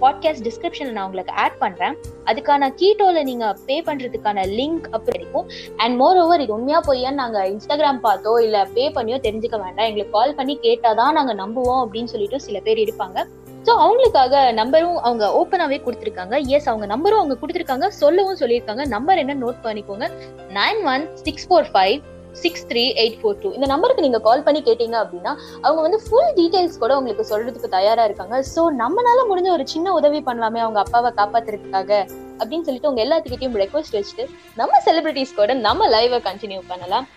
பாட்காஸ்ட் 0.04 0.50
டிஸ்கிரிப்ஷன்ல 0.50 0.92
நான் 0.92 1.06
உங்களுக்கு 1.06 1.34
ஆட் 1.34 1.58
பண்றேன். 1.58 1.98
அதுக்கான 2.26 2.70
கீட்டோல 2.82 3.24
நீங்க 3.24 3.56
பே 3.66 3.82
பண்றதுக்கான 3.82 4.44
லிங்க் 4.58 4.84
அப்படி 4.92 5.20
இருக்கும் 5.20 5.50
அண்ட் 5.76 5.96
மோர் 5.96 6.18
ஓவர் 6.18 6.42
இது 6.42 6.54
உண்மையா 6.54 6.82
பொய்யான்னு 6.88 7.14
நாங்க 7.14 7.50
இன்ஸ்டாகிராம் 7.50 8.00
பார்த்தோ 8.04 8.42
இல்ல 8.42 8.68
பே 8.74 8.90
பண்ணியோ 8.90 9.18
தெரிஞ்சுக்க 9.28 9.64
வேண்டாம். 9.64 9.86
எங்களுக்கு 9.86 10.12
கால் 10.12 10.36
பண்ணி 10.36 10.60
கேட்டாதான் 10.62 11.12
நாங்க 11.12 11.34
நம்புவோம் 11.34 11.88
அப்படின்னு 11.88 12.04
சொல்லிட்டு 12.04 12.40
சில 12.40 12.60
பேர் 12.60 12.78
இருப்பாங்க. 12.78 13.26
ஸோ 13.64 13.72
அவங்களுக்காக 13.84 14.54
நம்பரும் 14.54 14.96
அவங்க 14.96 15.24
ஓப்பனாகவே 15.42 15.80
கொடுத்துருக்காங்க. 15.82 16.46
எஸ் 16.46 16.70
அவங்க 16.70 16.86
நம்பரும் 16.86 17.20
அவங்க 17.20 17.38
கொடுத்துருக்காங்க. 17.42 17.88
சொல்லவும் 17.88 18.38
சொல்லியிருக்காங்க. 18.38 18.86
நம்பர் 18.88 19.18
என்ன 19.18 19.36
நோட் 19.36 19.56
பண்ணிக்கோங்க. 19.64 20.12
Nine 20.50 20.84
one 20.86 21.16
six 21.16 21.54
four 21.54 21.66
five 21.74 22.02
six 22.42 22.66
three 22.68 22.84
eight 23.04 23.18
four 23.22 23.40
two 23.42 23.52
இந்த 23.58 23.68
நம்பருக்கு 23.74 24.06
நீங்க 24.06 24.20
கால் 24.20 24.44
பண்ணி 24.44 24.62
கேட்டீங்க 24.62 24.98
அப்படின்னா 25.04 25.34
அவங்க 25.62 25.82
வந்து 25.82 26.00
ஃபுல் 26.06 26.32
டீடைல்ஸ் 26.40 26.80
கூட 26.84 26.98
உங்களுக்கு 26.98 27.26
சொல்றதுக்கு 27.32 27.76
தயாரா 27.78 28.04
இருக்காங்க. 28.04 28.38
ஸோ 28.56 28.64
நம்மளால 28.82 29.26
முடிஞ்ச 29.32 29.50
ஒரு 29.58 29.68
சின்ன 29.68 29.94
உதவி 29.94 30.22
பண்ணலாமே 30.30 30.62
அவங்க 30.66 30.80
அப்பாவை 30.80 31.12
காப்பாத்துறதுக்காக 31.22 31.92
அப்படின்னு 32.40 32.68
சொல்லிட்டு 32.68 32.92
உங்க 32.92 33.04
எல்லாத்துக்கிட்டையும் 33.06 33.60
ரெக்வஸ்ட் 33.64 33.98
வச்சுட்டு 33.98 34.26
நம்ம 34.56 34.82
செலிபிரிட்டிஸ் 34.86 35.38
கூட 35.42 35.54
நம்ம 35.68 35.90
லைவை 35.90 36.22
கண்டினியூ 36.30 36.62
பண்ணலாம். 36.68 37.08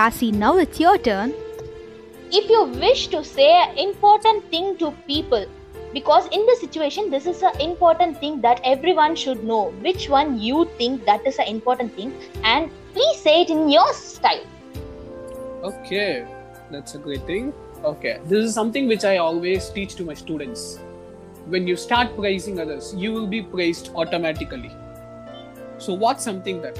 Kasi, 0.00 0.26
now 0.44 0.54
it's 0.64 0.80
your 0.86 0.98
turn. 1.10 1.30
if 2.30 2.50
you 2.50 2.64
wish 2.64 3.08
to 3.08 3.24
say 3.24 3.50
an 3.62 3.78
important 3.78 4.44
thing 4.44 4.76
to 4.76 4.90
people 5.06 5.46
because 5.94 6.28
in 6.28 6.44
this 6.46 6.60
situation 6.60 7.10
this 7.10 7.26
is 7.26 7.42
an 7.42 7.58
important 7.58 8.18
thing 8.20 8.40
that 8.42 8.60
everyone 8.62 9.14
should 9.16 9.42
know. 9.42 9.72
Which 9.80 10.10
one 10.10 10.38
you 10.38 10.68
think 10.78 11.06
that 11.06 11.26
is 11.26 11.38
an 11.38 11.46
important 11.46 11.94
thing? 11.94 12.12
And 12.44 12.70
please 12.92 13.20
say 13.20 13.42
it 13.42 13.50
in 13.50 13.68
your 13.68 13.92
style 13.94 14.46
Okay, 15.64 16.24
that's 16.70 16.94
a 16.94 16.98
great 16.98 17.26
thing. 17.26 17.52
Okay, 17.82 18.20
this 18.26 18.44
is 18.44 18.54
something 18.54 18.86
which 18.86 19.04
I 19.04 19.16
always 19.16 19.68
teach 19.70 19.96
to 19.96 20.04
my 20.04 20.14
students. 20.14 20.78
When 21.46 21.66
you 21.66 21.74
start 21.74 22.14
praising 22.16 22.60
others, 22.60 22.94
you 22.96 23.12
will 23.12 23.26
be 23.26 23.42
praised 23.42 23.90
automatically. 23.96 24.70
So, 25.78 25.94
what's 25.94 26.22
something 26.22 26.62
that 26.62 26.78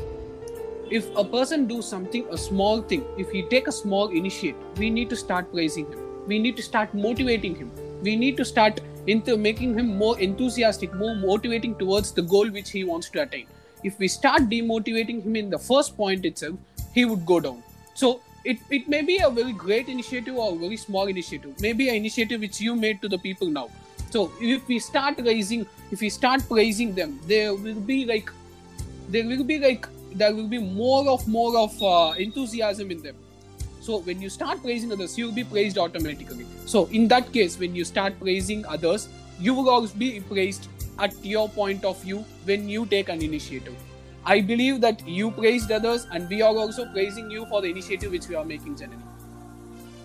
if 0.93 1.11
a 1.17 1.25
person 1.25 1.67
do 1.67 1.83
something, 1.83 2.25
a 2.31 2.39
small 2.39 2.81
thing, 2.81 3.05
if 3.19 3.31
he 3.31 3.43
take 3.43 3.67
a 3.67 3.73
small 3.73 4.11
initiate, 4.11 4.55
we 4.77 4.91
need 4.91 5.11
to 5.11 5.17
start 5.17 5.51
praising 5.53 5.87
him. 5.87 5.99
We 6.29 6.39
need 6.39 6.57
to 6.57 6.63
start 6.63 6.95
motivating 6.95 7.57
him. 7.57 7.73
We 8.03 8.15
need 8.15 8.37
to 8.37 8.45
start 8.45 8.81
into 9.09 9.37
making 9.37 9.77
him 9.77 9.99
more 9.99 10.21
enthusiastic, 10.21 10.95
more 10.95 11.17
motivating 11.17 11.75
towards 11.75 12.13
the 12.13 12.23
goal 12.23 12.49
which 12.49 12.71
he 12.71 12.85
wants 12.85 13.11
to 13.11 13.23
attain. 13.23 13.49
If 13.85 13.99
we 13.99 14.09
start 14.09 14.43
demotivating 14.43 15.23
him 15.23 15.37
in 15.37 15.51
the 15.51 15.59
first 15.59 15.97
point 15.97 16.25
itself, 16.25 16.57
he 16.95 17.05
would 17.05 17.25
go 17.25 17.41
down. 17.41 17.63
So 17.95 18.21
it, 18.45 18.59
it 18.71 18.89
may 18.89 19.03
be 19.03 19.19
a 19.19 19.31
very 19.31 19.53
great 19.53 19.89
initiative 19.89 20.37
or 20.37 20.53
a 20.53 20.57
very 20.57 20.77
small 20.77 21.07
initiative, 21.07 21.55
maybe 21.61 21.89
an 21.89 21.97
initiative 21.97 22.41
which 22.41 22.61
you 22.61 22.75
made 22.75 23.03
to 23.03 23.09
the 23.09 23.19
people 23.19 23.49
now. 23.49 23.69
So 24.11 24.33
if 24.41 24.67
we 24.67 24.79
start 24.79 25.17
raising, 25.19 25.67
if 25.91 26.01
we 26.01 26.09
start 26.09 26.43
praising 26.49 26.95
them, 26.95 27.21
there 27.27 27.55
will 27.55 27.81
be 27.81 28.05
like, 28.05 28.31
there 29.09 29.27
will 29.27 29.45
be 29.45 29.59
like, 29.59 29.87
there 30.13 30.35
will 30.35 30.49
be 30.49 30.59
more 30.59 31.09
of 31.09 31.29
more 31.29 31.59
of 31.59 31.83
uh, 31.83 32.15
enthusiasm 32.19 32.91
in 32.91 33.03
them. 33.03 33.17
So 33.81 33.99
when 33.99 34.21
you 34.21 34.31
start 34.31 34.63
praising 34.63 34.93
others, 34.93 35.17
you 35.19 35.27
will 35.27 35.35
be 35.35 35.45
praised 35.45 35.79
automatically. 35.79 36.47
So 36.67 36.87
in 36.87 37.09
that 37.09 37.33
case, 37.33 37.59
when 37.59 37.75
you 37.75 37.85
start 37.85 38.19
praising 38.19 38.65
others, 38.67 39.09
you 39.39 39.55
will 39.55 39.69
always 39.69 39.93
be 39.93 40.21
praised 40.21 40.69
at 40.99 41.15
your 41.25 41.49
point 41.49 41.85
of 41.85 42.01
view 42.03 42.25
when 42.45 42.69
you 42.69 42.87
take 42.87 43.09
an 43.09 43.23
initiative. 43.23 43.77
I 44.25 44.41
believe 44.41 44.81
that 44.83 45.07
you 45.09 45.31
praised 45.31 45.71
others, 45.73 46.07
and 46.13 46.29
we 46.29 46.43
are 46.43 46.55
also 46.57 46.85
praising 46.93 47.31
you 47.31 47.47
for 47.47 47.63
the 47.63 47.71
initiative 47.71 48.11
which 48.11 48.29
we 48.29 48.35
are 48.35 48.45
making, 48.45 48.77
Janani. 48.77 49.03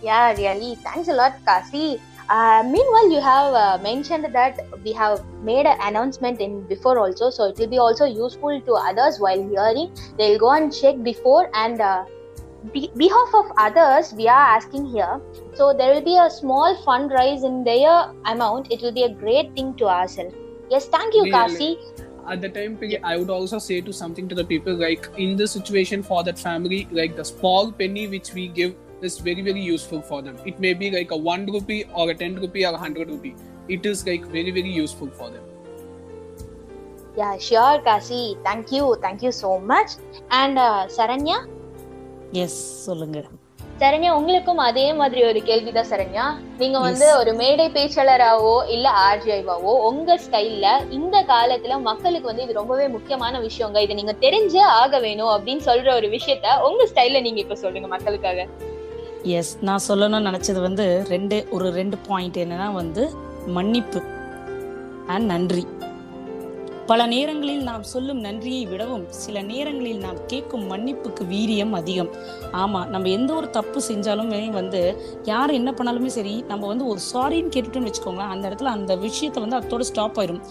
Yeah, 0.02 0.34
really. 0.34 0.76
Thanks 0.76 1.08
a 1.10 1.14
lot, 1.14 1.34
Kasi. 1.46 2.00
Uh, 2.30 2.64
meanwhile, 2.66 3.12
you 3.12 3.20
have 3.20 3.54
uh, 3.54 3.78
mentioned 3.84 4.28
that 4.34 4.60
we 4.84 4.94
have 4.94 5.24
made 5.44 5.66
an 5.66 5.78
announcement 5.82 6.40
in 6.40 6.62
before 6.68 6.98
also, 6.98 7.30
so 7.30 7.46
it 7.46 7.58
will 7.58 7.68
be 7.68 7.78
also 7.78 8.06
useful 8.06 8.62
to 8.62 8.74
others 8.74 9.20
while 9.20 9.44
hearing. 9.50 9.92
They'll 10.18 10.40
go 10.40 10.52
and 10.52 10.74
check 10.74 11.04
before, 11.04 11.50
and 11.54 11.82
uh, 11.82 12.06
be- 12.72 12.92
behalf 12.96 13.36
of 13.36 13.52
others, 13.58 14.14
we 14.14 14.28
are 14.28 14.56
asking 14.56 14.86
here. 14.86 15.20
So 15.54 15.74
there 15.74 15.94
will 15.94 16.06
be 16.06 16.18
a 16.18 16.30
small 16.30 16.78
fundraise 16.86 17.44
in 17.44 17.64
their 17.64 18.08
amount. 18.26 18.72
It 18.72 18.82
will 18.82 18.94
be 18.94 19.04
a 19.04 19.14
great 19.14 19.54
thing 19.54 19.76
to 19.76 19.86
ourselves 19.86 20.34
yes 20.74 20.89
thank 20.98 21.20
you 21.20 21.24
really? 21.30 21.38
kasi 21.38 21.70
at 22.27 22.42
the 22.42 22.50
time 22.50 22.77
period. 22.77 23.01
I 23.03 23.18
would 23.18 23.30
also 23.30 23.60
say 23.60 23.82
to 23.82 23.94
something 23.94 24.27
to 24.30 24.36
the 24.36 24.44
people 24.44 24.74
like 24.74 25.10
in 25.18 25.36
the 25.36 25.48
situation 25.48 26.03
for 26.03 26.24
that 26.24 26.39
family, 26.39 26.88
like 26.92 27.15
the 27.15 27.25
small 27.25 27.72
penny 27.72 28.08
which 28.08 28.34
we 28.34 28.48
give 28.48 28.75
is 29.01 29.18
very 29.20 29.42
very 29.42 29.62
useful 29.62 30.01
for 30.01 30.22
them. 30.22 30.38
It 30.46 30.60
may 30.60 30.74
be 30.74 30.92
like 30.92 31.12
a 31.12 31.18
one 31.18 31.46
rupee 31.46 31.86
or 31.94 32.10
a 32.12 32.15
ten 32.15 32.36
rupee 32.36 32.65
or 32.65 32.74
a 32.74 32.77
hundred 32.77 33.10
rupee. 33.10 33.36
It 33.68 33.86
is 33.86 34.06
like 34.06 34.25
very 34.25 34.51
very 34.51 34.72
useful 34.72 35.10
for 35.10 35.30
them. 35.30 35.44
Yeah, 37.15 37.38
sure, 37.38 37.80
Kasi. 37.86 38.38
Thank 38.44 38.72
you, 38.72 38.98
thank 39.00 39.22
you 39.22 39.32
so 39.32 39.60
much. 39.60 40.01
And 40.32 40.58
uh, 40.58 40.88
Saranya. 40.89 41.46
Yes, 42.32 42.51
solunga. 42.53 43.30
Saranya 43.84 44.12
உங்களுக்கும் 44.12 44.58
அதே 44.58 44.94
மாதிரி 44.94 45.24
ஒரு 45.24 45.44
கேள்விதான் 45.44 45.90
சரண்யா. 45.90 46.24
நீங்க 46.58 46.80
வந்து. 46.80 47.18
ஒரு 47.18 47.34
மேடை 47.34 47.70
பேச்சாளராவோ 47.70 48.70
இல்ல 48.70 48.92
ஆர்ஜிஐவாவோ 49.10 49.74
உங்க 49.82 50.20
ஸ்டைல்ல 50.30 50.92
இந்த 50.92 51.25
காலத்துல 51.28 51.82
மக்களுக்கு 51.82 52.25
வந்து 52.25 52.44
இது 52.44 52.54
ரொம்பவே 52.54 52.88
முக்கியமான 52.88 53.40
விஷயங்க. 53.40 53.78
இதை 53.78 53.96
நீங்க 53.96 54.16
தெரிஞ்சே 54.20 54.60
ஆக 54.60 55.00
வேணும் 55.00 55.28
அப்படின்னு 55.28 55.60
சொல்ற 55.66 55.96
ஒரு 55.96 56.08
விஷயத்த 56.08 56.62
உங்க 56.62 56.88
ஸ்டைல்ல 56.96 57.22
நீங்க 57.22 57.40
இப்ப 57.40 57.56
சொல்லுங்க 57.56 57.88
மக்களுக்காக. 57.88 58.48
எஸ் 59.24 59.58
நான் 59.62 59.80
சொல்லணும்னு 59.88 60.30
நினச்சது 60.30 60.62
வந்து 60.62 61.06
ரெண்டு 61.10 61.48
ஒரு 61.52 61.70
ரெண்டு 61.70 61.98
பாயிண்ட் 61.98 62.38
என்னன்னா 62.38 62.72
வந்து 62.72 63.13
மன்னிப்பு 63.48 64.02
அண்ட் 65.08 65.25
நன்றி. 65.25 65.68
பல 66.90 67.02
நேரங்களில் 67.13 67.62
நாம் 67.68 67.84
சொல்லும் 67.92 68.20
நன்றியை 68.25 68.63
விடவும் 68.72 69.04
சில 69.24 69.42
நேரங்களில் 69.42 70.02
நாம் 70.06 70.20
கேட்கும் 70.32 70.66
மன்னிப்புக்கு 70.72 71.24
வீரியம் 71.34 71.74
அதிகம். 71.80 72.10
ஆமாம் 72.62 72.90
நம்ம 72.94 73.10
எந்த 73.18 73.32
ஒரு 73.40 73.50
தப்பு 73.58 73.82
செஞ்சாலுமே 73.90 74.42
வந்து 74.60 74.82
யார் 75.32 75.58
என்ன 75.60 75.72
பண்ணாலுமே 75.72 76.12
சரி 76.18 76.34
நம்ம 76.52 76.63
வந்து 76.72 76.88
ஒரு 76.94 77.02
சாரின்னு 77.12 77.54
கேட்டுட்டோம்னு 77.56 77.92
வச்சுக்கோங்களேன் 77.92 78.34
அந்த 78.34 78.44
இடத்துல 78.50 78.74
அந்த 78.78 78.96
விஷயத்தை 79.06 79.42
வந்து 79.46 79.60
அதோட 79.60 79.86
ஸ்டாப் 79.92 80.20
ஆயிரும். 80.22 80.42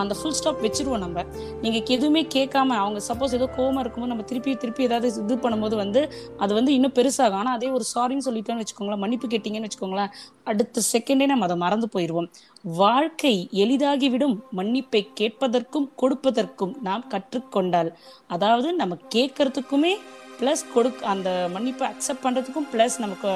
அந்த 0.00 0.14
ஃபுல் 0.18 0.36
ஸ்டாப் 0.38 0.60
வச்சிருவோம் 0.64 1.02
நம்ம. 1.04 1.24
நீங்கள் 1.62 1.84
எதுவுமே 1.94 2.22
கேட்காம 2.34 2.76
அவங்க 2.82 3.00
சப்போஸ் 3.08 3.34
ஏதோ 3.38 3.46
கோவமா 3.56 3.80
இருக்கும்போது 3.82 4.12
நம்ம 4.12 4.26
திருப்பி 4.30 4.52
திருப்பி 4.62 4.86
ஏதாவது 4.88 5.08
இது 5.22 5.34
பண்ணும்போது 5.44 5.76
வந்து 5.82 6.02
அது 6.44 6.52
வந்து 6.58 6.70
இன்னும் 6.76 6.94
பெருசாகும். 6.98 7.40
ஆனால் 7.40 7.56
அதே 7.58 7.70
ஒரு 7.78 7.86
சாரின்னு 7.94 8.26
சொல்லிட்டோம்னு 8.28 8.64
வச்சுக்கோங்களேன் 8.64 9.02
மன்னிப்பு 9.04 9.28
கேட்டிங்கன்னு 9.34 9.68
வச்சுக்கோங்களேன் 9.68 10.12
அடுத்த 10.52 10.82
செகண்டே 10.92 11.28
நம்ம 11.32 11.48
அதை 11.48 11.58
மறந்து 11.64 11.88
போயிடுவோம் 11.96 12.30
வாழ்க்கை 12.64 13.48
எளிதாகிவிடும். 13.52 14.36
மன்னிப்பை 14.56 15.08
கேட்பதற்கும் 15.20 15.88
கொடுப்பதற்கும் 16.02 16.74
நாம் 16.80 17.04
கற்றுக்கொண்டால். 17.08 17.92
அதாவது 18.26 18.72
நம்ம 18.72 18.96
கேட்கறதுக்குமே 19.14 19.92
ப்ளஸ் 20.40 20.62
கொடுக்க 20.74 21.06
அந்த 21.06 21.48
மன்னிப்பை 21.54 21.84
அக்செப்ட் 21.90 22.24
பண்ணுறதுக்கும் 22.24 22.68
ப்ளஸ் 22.72 22.96
நமக்கு 22.98 23.28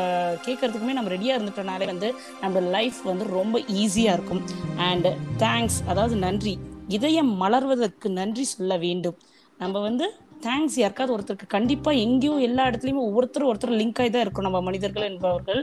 கேட்கறதுக்குமே 0.46 0.92
நம்ம 0.92 1.10
ரெடியாக 1.10 1.38
இருந்துட்டோம்னாலே 1.38 1.86
வந்து 1.86 2.14
நம்ம 2.40 2.60
லைஃப் 2.60 3.00
வந்து 3.04 3.24
ரொம்ப 3.24 3.58
ஈஸியாக 3.58 4.16
இருக்கும். 4.16 4.42
அண்ட் 4.76 5.06
தேங்க்ஸ் 5.38 5.78
அதாவது 5.86 6.16
நன்றி. 6.16 6.58
இதயம் 6.88 7.42
மலர்வதற்கு 7.42 8.08
நன்றி 8.08 8.44
சொல்ல 8.44 8.76
வேண்டும். 8.76 9.18
நம்ம 9.58 9.80
வந்து 9.80 10.14
தேங்க்ஸ் 10.46 10.76
யாருக்காவது 10.80 11.14
ஒருத்தருக்கு. 11.14 11.46
கண்டிப்பா 11.54 11.90
எங்கேயோ 12.04 12.34
எல்லா 12.48 12.64
இடத்துலயுமே 12.68 13.02
ஒவ்வொருத்தரும் 13.08 13.50
ஒருத்தர் 13.50 13.78
லிங்க் 13.80 14.00
ஆகி 14.02 14.10
தான் 14.14 14.24
இருக்கும். 14.26 14.46
நம்ம 14.46 14.60
மனிதர்கள் 14.68 15.08
என்பவர்கள். 15.10 15.60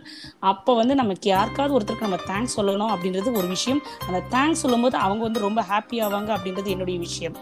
அப்போ 0.52 0.72
வந்து 0.82 0.96
நமக்கு 1.02 1.30
யாருக்காவது 1.36 1.76
ஒருத்தருக்கு 1.78 2.08
நம்ம 2.08 2.20
தேங்க்ஸ் 2.32 2.58
சொல்லணும் 2.60 2.94
அப்படின்றது 2.96 3.38
ஒரு 3.42 3.50
விஷயம். 3.56 3.82
அந்த 4.08 4.22
தேங்க்ஸ் 4.36 4.64
சொல்லும்போது 4.64 4.98
அவங்க 5.06 5.24
வந்து 5.28 5.46
ரொம்ப 5.48 5.64
ஹாப்பி 5.72 6.00
ஆவாங்க 6.08 6.32
அப்படின்றது 6.38 6.74
என்னுடைய 6.76 7.00
விஷயம். 7.08 7.38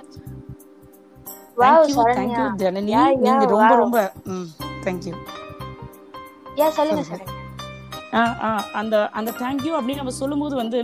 தேங்க்யூ. 1.62 2.04
தேங்க்யூ 2.20 2.46
ஜனனி 2.64 2.94
நீங்க 3.26 3.46
ரொம்ப. 3.56 3.74
ரொம்ப 3.84 3.98
ம் 4.36 4.48
தேங்க்யூ 4.86 5.16
யா 6.60 6.68
சொல்லுங்க 6.78 7.04
சொல்லுங்க. 7.10 7.32
அந்த 8.80 8.96
அந்த 9.20 9.30
தேங்க்யூ 9.42 9.72
அப்படின்னு 9.78 10.02
நம்ம 10.02 10.16
சொல்லும்போது 10.22 10.56
வந்து 10.62 10.80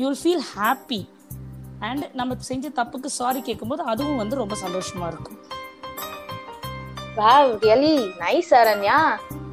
you 0.00 0.06
will 0.08 0.22
feel 0.22 0.46
happy 0.54 1.00
and 1.86 2.04
நம்ம 2.18 2.34
செஞ்ச 2.48 2.66
தப்புக்கு 2.78 3.08
சாரி 3.18 3.40
கேட்கும்போது 3.48 3.82
அதுவும் 3.92 4.20
வந்து 4.22 4.40
ரொம்ப 4.40 4.54
சந்தோஷமா 4.64 5.06
இருக்கும். 5.12 5.38
வாவ் 7.18 7.50
ரியலி 7.64 7.96
நைஸ் 8.22 8.50
சரண்யா 8.52 8.98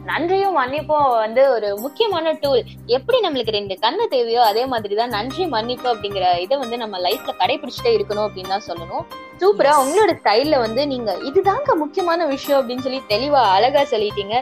நன்றியும் 0.10 0.56
மன்னிப்பும் 0.60 1.10
வந்து 1.24 1.42
ஒரு 1.56 1.68
முக்கியமான 1.84 2.32
டூல் 2.44 2.62
எப்படி 2.96 3.18
நம்மளுக்கு 3.26 3.56
ரெண்டு 3.58 3.76
கண்ணு 3.84 4.06
தேவையோ 4.14 4.42
அதே 4.52 4.64
மாதிரி 4.66 4.96
தான் 4.96 5.14
நன்றி 5.18 5.44
மன்னிப்பு 5.54 5.88
அப்படிங்கிற 5.92 6.26
இதை 6.44 6.56
வந்து 6.58 6.78
நம்ம 6.78 7.00
லைஃப்ல 7.00 7.34
கடைபிடிச்சிட்டே 7.42 7.92
இருக்கணும் 7.98 8.26
அப்படின்னு 8.28 8.54
தான் 8.56 8.68
சொல்லணும் 8.70 9.04
சூப்பரா. 9.42 9.74
உங்களோட 9.84 10.12
ஸ்டைல்ல 10.20 10.58
வந்து 10.60 10.82
நீங்க 10.88 11.12
இதுதாங்க 11.30 11.76
முக்கியமான 11.76 12.26
விஷயம் 12.26 12.60
அப்படின்னு 12.62 12.86
சொல்லி 12.88 13.02
தெளிவா 13.14 13.44
அழகா 13.58 13.84
சொல்லிட்டீங்க 13.94 14.36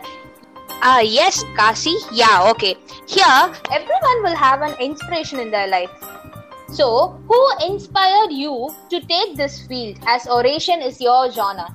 Ah, 0.81 0.99
yes, 1.13 1.37
Kasi. 1.57 1.93
Yeah, 2.11 2.35
okay. 2.51 2.71
Here, 3.05 3.39
everyone 3.77 4.23
will 4.25 4.37
have 4.37 4.61
an 4.61 4.73
inspiration 4.79 5.39
in 5.39 5.51
their 5.51 5.67
life. 5.67 5.93
So, 6.69 6.85
who 7.29 7.39
inspired 7.61 8.31
you 8.33 8.53
to 8.91 8.97
take 9.03 9.35
this 9.35 9.55
field 9.67 9.97
as 10.05 10.27
oration 10.29 10.81
is 10.81 11.01
your 11.01 11.21
genre? 11.31 11.67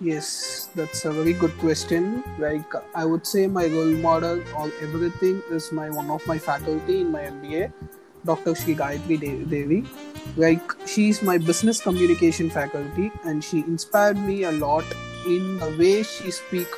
Yes, 0.00 0.68
that's 0.74 1.04
a 1.06 1.10
very 1.10 1.32
good 1.32 1.56
question. 1.58 2.22
Like 2.38 2.70
I 2.94 3.04
would 3.06 3.26
say, 3.26 3.46
my 3.46 3.66
role 3.66 3.94
model 4.06 4.42
or 4.54 4.70
everything 4.82 5.42
is 5.50 5.72
my 5.72 5.88
one 5.88 6.10
of 6.10 6.26
my 6.26 6.38
faculty 6.38 7.00
in 7.00 7.10
my 7.10 7.22
MBA, 7.22 7.72
Dr. 8.24 8.54
Shri 8.54 8.74
Gayatri 8.74 9.48
Devi. 9.48 9.84
Like 10.36 10.60
she's 10.86 11.22
my 11.22 11.38
business 11.38 11.80
communication 11.80 12.50
faculty, 12.50 13.10
and 13.24 13.42
she 13.42 13.60
inspired 13.60 14.18
me 14.18 14.42
a 14.44 14.52
lot 14.52 14.84
in 15.26 15.56
the 15.58 15.74
way 15.78 16.02
she 16.02 16.30
speak, 16.30 16.68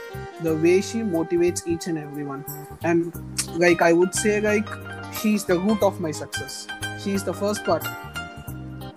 the 0.42 0.54
way 0.54 0.80
she 0.80 0.98
motivates 0.98 1.66
each 1.66 1.88
and 1.88 1.98
everyone. 1.98 2.44
And 2.84 3.12
like 3.58 3.82
I 3.82 3.92
would 3.92 4.14
say, 4.14 4.40
like 4.40 4.68
she's 5.12 5.44
the 5.44 5.58
root 5.58 5.82
of 5.82 6.00
my 6.00 6.12
success. 6.12 6.68
She's 7.02 7.24
the 7.24 7.34
first 7.34 7.64
part 7.64 7.84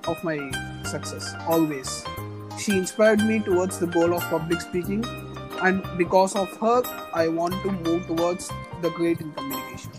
of 0.08 0.24
my 0.24 0.38
success 0.84 1.34
always 1.48 2.04
she 2.61 2.73
inspired 2.83 3.21
me 3.21 3.39
towards 3.49 3.79
the 3.79 3.87
goal 3.87 4.15
of 4.19 4.23
public 4.35 4.61
speaking 4.61 5.03
and 5.63 5.83
because 5.99 6.35
of 6.37 6.49
her 6.65 6.79
i 7.23 7.29
want 7.41 7.55
to 7.65 7.71
move 7.87 8.07
towards 8.07 8.51
the 8.83 8.91
great 8.91 9.21
in 9.21 9.31
communication 9.33 9.93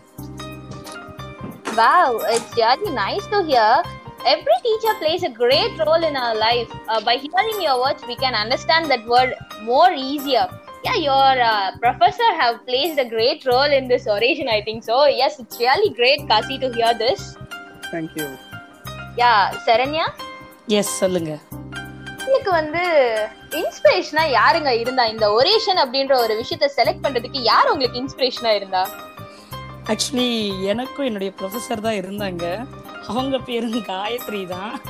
Wow, 1.77 2.19
it's 2.35 2.55
really 2.57 2.91
nice 2.91 3.25
to 3.27 3.43
hear. 3.43 3.83
Every 4.25 4.55
teacher 4.63 4.93
plays 4.99 5.23
a 5.23 5.29
great 5.29 5.77
role 5.85 6.03
in 6.03 6.15
our 6.15 6.35
life. 6.35 6.71
Uh, 6.87 7.01
by 7.05 7.17
hearing 7.17 7.61
your 7.61 7.79
words, 7.79 8.01
we 8.07 8.15
can 8.15 8.33
understand 8.33 8.89
that 8.89 9.05
word 9.05 9.35
more 9.63 9.91
easier. 9.91 10.47
Yeah, 10.83 10.95
your 10.95 11.41
uh, 11.49 11.77
professor 11.77 12.29
have 12.39 12.65
placed 12.65 12.99
a 12.99 13.05
great 13.07 13.45
role 13.45 13.71
in 13.79 13.87
this 13.87 14.07
oration. 14.07 14.47
I 14.47 14.61
think 14.63 14.83
so. 14.83 15.05
Yes, 15.05 15.39
it's 15.39 15.59
really 15.59 15.93
great, 15.93 16.27
Kasi, 16.27 16.57
to 16.57 16.73
hear 16.73 16.93
this. 16.95 17.37
thank 17.91 18.15
you 18.19 18.27
Yeah, 19.21 19.53
Saranya, 19.65 20.07
yes 20.79 20.91
சொல்லுங்க 21.01 21.31
எனக்கு 22.28 22.50
வந்து 22.50 22.82
இன்ஸ்பிரேஷனா 23.50 24.24
யாருங்க 24.30 24.68
இருந்தா? 24.68 25.04
இந்த 25.06 25.30
oration 25.30 25.80
அப்படின்ற 25.84 26.14
ஒரு 26.16 26.42
விஷயத்த 26.42 26.68
select 26.76 27.02
பண்றதுக்கு 27.02 27.40
யார் 27.42 27.70
உங்களுக்கு 27.70 28.02
இன்ஸ்பிரேஷனா 28.02 28.54
இருந்தா? 28.54 28.88
ஆக்சுவலி 29.84 30.62
எனக்கும் 30.62 31.04
என்னுடைய 31.04 31.32
ப்ரொஃபஸர் 31.40 31.80
தான் 31.80 31.98
இருந்தாங்க. 32.00 32.66
அவங்க 33.06 33.38
பேரு 33.38 33.68
காயத்ரி 33.68 34.46
தான். 34.46 34.80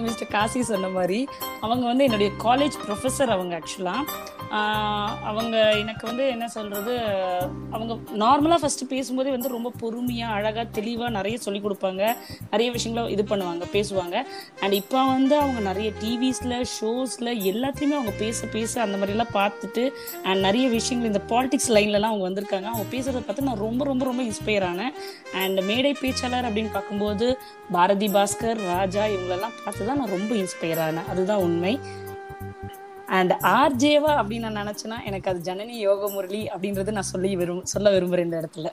மிஸ்டர் 0.00 0.28
காசி 0.28 0.62
சொன்ன 0.62 0.88
மாதிரி. 0.88 1.28
அவங்க 1.60 1.86
வந்து 1.86 2.04
என்னுடைய 2.04 2.32
காலேஜ் 2.44 2.76
ப்ரொஃபஸர் 2.86 3.26
அவங்க 3.26 3.60
ஆக்சுவலாக 3.60 4.04
அவங்க 4.50 5.56
எனக்கு 5.74 6.06
வந்து 6.06 6.28
என்ன 6.28 6.48
சொல்கிறது 6.48 6.94
அவங்க 7.70 7.92
நார்மலாக 8.24 8.58
ஃபஸ்ட்டு 8.62 8.88
பேசும்போதே 8.88 9.30
வந்து 9.30 9.48
ரொம்ப 9.48 9.72
பொறுமையாக 9.80 10.34
அழகாக 10.34 10.64
தெளிவாக 10.64 11.10
நிறைய 11.10 11.38
சொல்லி 11.38 11.60
கொடுப்பாங்க. 11.60 12.02
நிறைய 12.50 12.68
விஷயங்கள 12.76 13.10
இது 13.10 13.22
பண்ணுவாங்க 13.22 13.66
பேசுவாங்க. 13.72 14.16
அண்ட் 14.60 14.72
இப்போ 14.72 15.04
வந்து 15.06 15.36
அவங்க 15.36 15.60
நிறைய 15.60 15.90
டிவிஸில் 16.02 16.56
ஷோஸில் 16.76 17.32
எல்லாத்தையுமே 17.52 17.96
அவங்க 17.98 18.14
பேச 18.18 18.46
பேச 18.46 18.80
அந்த 18.80 18.96
மாதிரிலாம் 18.98 19.34
பார்த்துட்டு 19.34 19.92
அண்ட் 20.22 20.40
நிறைய 20.40 20.68
விஷயங்கள் 20.68 21.12
இந்த 21.12 21.22
பாலிடிக்ஸ் 21.34 21.70
லைன்லலாம் 21.76 22.12
அவங்க 22.12 22.26
வந்திருக்காங்க. 22.30 22.68
அவங்க 22.72 22.86
பேசுகிறத 22.96 23.24
பார்த்து 23.24 23.42
நான் 23.42 23.64
ரொம்ப 23.66 23.84
ரொம்ப 23.84 24.04
ரொம்ப 24.04 24.22
இன்ஸ்பயர் 24.22 24.68
ஆனேன். 24.72 24.94
அண்ட் 25.34 25.60
மேடை 25.60 25.96
பேச்சாளர் 26.02 26.48
அப்படின்னு 26.48 26.72
பார்க்கும்போது 26.72 27.38
பாரதி 27.70 28.06
பாஸ்கர் 28.06 28.60
ராஜா 28.74 29.04
இவங்களெல்லாம் 29.06 29.56
பார்த்து 29.64 29.86
தான் 29.86 29.98
நான் 29.98 30.14
ரொம்ப 30.18 30.34
இன்ஸ்பயர் 30.34 30.82
ஆனேன். 30.88 31.08
அதுதான் 31.08 31.38
உண்மை. 31.38 31.76
அண்ட் 33.08 33.32
ஆர்ஜேவா 33.42 34.12
அப்படின்னு 34.20 34.50
நான் 34.50 34.66
நினச்சேன்னா 34.66 35.04
எனக்கு 35.04 35.30
அது 35.30 35.40
ஜனனி 35.40 35.76
யோக 35.78 36.10
முரளி 36.10 36.48
அப்படின்றது 36.48 36.90
நான் 36.90 37.12
சொல்லி 37.14 37.36
விரும் 37.36 37.62
சொல்ல 37.62 37.90
விரும்புகிறேன் 37.90 38.26
இந்த 38.26 38.40
இடத்துல. 38.40 38.70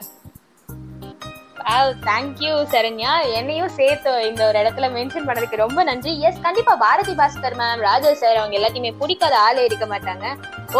Thank you 2.06 2.52
Saranya. 2.72 3.12
என்னையும் 3.38 3.72
சேர்த்து 3.76 4.10
இந்த 4.28 4.40
ஒரு 4.48 4.58
இடத்துல 4.62 4.86
மென்ஷன் 4.96 5.26
பண்ணதுக்கு 5.28 5.56
ரொம்ப 5.62 5.82
நன்றி. 5.88 6.12
எஸ் 6.28 6.40
கண்டிப்பா 6.44 6.76
பாரதி 6.82 7.12
பாஸ்கர் 7.20 7.56
மேம் 7.60 7.82
ராஜா 7.86 8.10
சார் 8.20 8.36
அவங்க 8.40 8.56
எல்லாத்தையுமே 8.58 8.92
பிடிக்காத 9.00 9.38
ஆளே 9.38 9.64
இருக்க 9.64 9.86
மாட்டாங்க. 9.92 10.26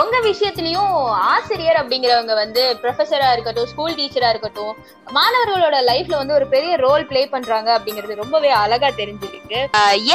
உங்க 0.01 0.21
விஷயத்திலயும் 0.29 0.95
ஆசிரியர் 1.33 1.81
அப்படிங்கிறவங்க 1.83 2.35
வந்து 2.43 2.63
ப்ரொஃபஸரா 2.83 3.33
இருக்கட்டும் 3.33 3.69
ஸ்கூல் 3.73 3.97
டீச்சரா 4.01 4.31
இருக்கட்டும் 4.35 4.75
மாணவர்களோட 5.17 5.81
லைஃப்ல 5.91 6.17
வந்து 6.23 6.35
ஒரு 6.35 6.47
பெரிய 6.55 6.77
ரோல் 6.77 7.07
ப்ளே 7.07 7.27
பண்றாங்க 7.35 7.79
அப்படிங்கிறது 7.79 8.21
ரொம்பவே 8.23 8.51
அழகா 8.63 8.91
தெரிஞ்சிருக்கு. 9.03 9.61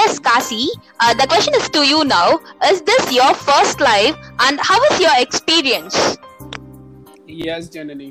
Yes 0.04 0.20
Kazi. 0.30 0.64
The 1.22 1.26
question 1.34 1.60
is 1.62 1.72
to 1.78 1.84
you 1.94 2.02
now 2.16 2.34
is 2.72 2.84
this 2.92 3.12
your 3.20 3.38
first 3.46 3.84
life 3.92 4.18
and 4.48 4.60
how 4.72 4.86
is 4.92 5.02
your 5.08 5.22
experience 5.28 6.00
Yes, 7.44 7.66
Janani. 7.74 8.08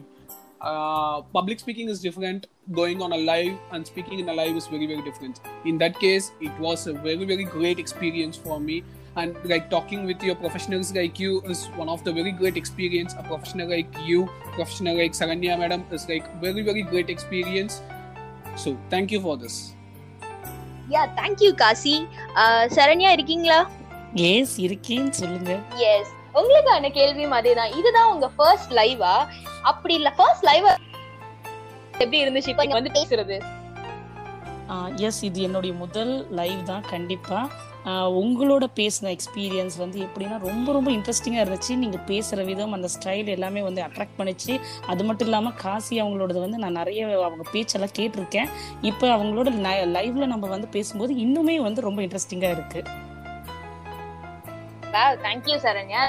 Uh, 0.61 1.21
public 1.33 1.59
speaking 1.59 1.89
is 1.89 2.01
different. 2.01 2.47
Going 2.71 3.01
on 3.01 3.11
a 3.11 3.17
live 3.17 3.55
and 3.71 3.85
speaking 3.85 4.19
in 4.19 4.29
a 4.29 4.33
live 4.33 4.55
is 4.55 4.67
very, 4.67 4.88
very 4.88 5.01
different. 5.01 5.41
In 5.65 5.77
that 5.77 5.99
case, 5.99 6.31
it 6.41 6.57
was 6.59 6.88
a 6.88 6.93
very, 6.93 7.25
very 7.25 7.43
great 7.43 7.77
experience 7.77 8.38
for 8.38 8.59
me. 8.59 8.83
And 9.15 9.38
like 9.45 9.69
talking 9.69 10.05
with 10.05 10.23
your 10.23 10.35
professionals 10.35 10.93
like 10.93 11.19
you 11.19 11.41
is 11.43 11.65
one 11.75 11.88
of 11.88 12.03
the 12.03 12.11
very 12.11 12.31
great 12.31 12.57
experience. 12.57 13.13
A 13.13 13.23
professional 13.23 13.69
like 13.69 13.93
you, 14.03 14.27
professional 14.53 14.97
like 14.97 15.13
Saranya 15.13 15.57
madam 15.57 15.85
is 15.91 16.09
like 16.09 16.25
very, 16.41 16.63
very 16.63 16.81
great 16.81 17.09
experience. 17.09 17.81
So 18.57 18.77
thank 18.89 19.11
you 19.11 19.21
for 19.21 19.38
this. 19.38 19.55
Yeah 20.93 21.03
thank you 21.19 21.51
Kasi 21.61 21.93
Saranya 22.75 23.09
இருக்கீங்களா 23.11 23.59
S 24.27 24.53
இருக்கேன்னு 24.65 25.13
சொல்லுங்க 25.19 25.51
S 25.93 26.11
உங்களுக்கான 26.38 26.90
கேள்வியும் 26.98 27.36
அதேதான். 27.38 27.72
இதுதான் 27.78 28.10
உங்க 28.14 28.28
first 28.36 28.74
லைவா 28.80 29.14
அப்படி 29.70 29.94
இல்ல 30.00 30.12
ஃபர்ஸ்ட் 30.18 30.46
லைவ் 30.50 30.68
எப்படி 32.02 32.20
இருந்துச்சு? 32.24 32.52
இப்ப 32.52 32.78
வந்து 32.80 32.98
பேசுறது. 33.00 33.38
எஸ் 35.06 35.22
இது 35.26 35.40
என்னுடைய 35.46 35.72
முதல் 35.80 36.12
லைவ் 36.38 36.60
தான் 36.68 36.84
கண்டிப்பாக 36.90 37.68
உங்களோட 38.20 38.64
பேசின 38.78 39.10
எக்ஸ்பீரியன்ஸ் 39.14 39.76
வந்து 39.82 39.98
எப்படின்னா 40.06 40.36
ரொம்ப 40.46 40.68
ரொம்ப 40.76 40.88
இன்ட்ரெஸ்டிங்காக 40.96 41.44
இருந்துச்சு. 41.44 41.74
நீங்கள் 41.82 42.04
பேசுகிற 42.10 42.44
விதம் 42.48 42.74
அந்த 42.76 42.88
ஸ்டைல் 42.94 43.28
எல்லாமே 43.36 43.60
வந்து 43.68 43.80
அட்ராக்ட் 43.86 44.18
பண்ணிச்சு. 44.18 44.54
அது 44.92 45.04
மட்டும் 45.08 45.28
இல்லாமல் 45.28 45.56
காசி 45.62 45.94
அவங்களோடது 46.02 46.40
வந்து 46.46 46.60
நான் 46.64 46.78
நிறைய 46.80 47.08
அவங்க 47.28 47.46
பேச்செல்லாம் 47.54 47.96
கேட்டிருக்கேன். 47.98 48.50
இப்போ 48.90 49.08
அவங்களோட 49.16 49.50
லைவ்ல 49.96 50.26
நம்ம 50.34 50.48
வந்து 50.56 50.68
பேசும்போது 50.76 51.14
இன்னுமே 51.24 51.56
வந்து 51.68 51.86
ரொம்ப 51.88 52.02
இன்ட்ரெஸ்டிங்காக 52.06 52.56
இருக்கு 54.89 54.91
wow 54.95 55.15
thank you 55.25 55.57
Saranya 55.65 56.03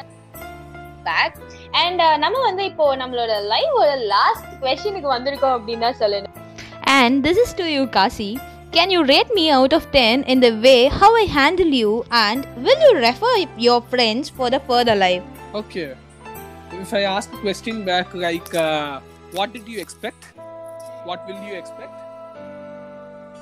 back 1.08 1.36
and 1.82 2.02
நம்ம 2.24 2.36
வந்து 2.48 2.64
இப்போ 2.70 2.84
நம்மளோட 3.02 3.32
லைவோட 3.52 3.92
லாஸ்ட் 4.14 4.50
கொஸ்டினுக்கு 4.64 5.14
வந்திருக்கோம் 5.16 5.56
அப்படின்னு 5.58 5.86
தான் 5.88 6.00
சொல்லணும் 6.02 6.32
And 6.96 7.14
this 7.22 7.36
is 7.36 7.52
to 7.54 7.64
you, 7.66 7.84
Kasi. 7.88 8.28
Can 8.72 8.90
you 8.90 9.00
rate 9.04 9.30
me 9.34 9.44
out 9.50 9.72
of 9.72 9.82
10 9.92 10.22
in 10.24 10.38
the 10.40 10.50
way 10.56 10.80
how 10.90 11.08
I 11.14 11.24
handle 11.36 11.72
you 11.72 11.90
and 12.20 12.46
will 12.58 12.80
you 12.80 12.92
refer 12.98 13.32
your 13.58 13.78
friends 13.82 14.28
for 14.30 14.50
the 14.50 14.60
further 14.60 14.96
life? 14.96 15.24
Okay. 15.54 15.86
If 16.74 16.92
I 16.92 17.04
ask 17.06 17.32
a 17.32 17.38
question 17.38 17.84
back 17.84 18.14
like 18.16 18.50
uh, 18.56 19.00
what 19.32 19.52
did 19.52 19.66
you 19.66 19.78
expect? 19.80 20.22
What 21.04 21.20
will 21.28 21.42
you 21.48 21.56
expect? 21.62 21.94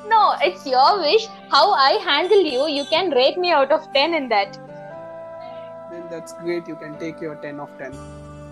No 0.08 0.22
it's 0.46 0.66
your 0.72 0.96
wish 1.02 1.26
how 1.54 1.70
I 1.82 1.92
handle 2.08 2.46
you 2.54 2.62
you 2.74 2.82
can 2.90 3.10
rate 3.20 3.38
me 3.44 3.50
out 3.58 3.72
of 3.76 3.86
ten 3.94 4.14
in 4.18 4.28
that 4.32 4.54
Then 4.54 4.67
That's 6.11 6.33
great. 6.43 6.67
You 6.67 6.75
can 6.75 6.93
take 6.97 7.19
your 7.19 7.35
10 7.37 7.59
of 7.59 7.71
10. 7.79 7.93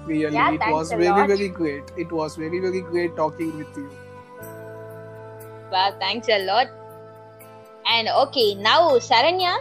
Really, 0.07 0.33
Yeah, 0.33 0.51
it 0.51 0.65
was 0.71 0.89
very, 0.93 1.07
lot. 1.09 1.27
very 1.27 1.49
great. 1.51 1.87
It 1.97 2.11
was 2.11 2.35
very, 2.37 2.59
very 2.59 2.81
great 2.91 3.15
talking 3.15 3.49
with 3.57 3.77
you. 3.77 3.87
Wow, 5.71 5.87
thanks 5.99 6.29
a 6.29 6.39
lot. 6.45 6.67
And 7.85 8.07
okay, 8.23 8.49
now 8.67 8.81
Saranya, 9.09 9.53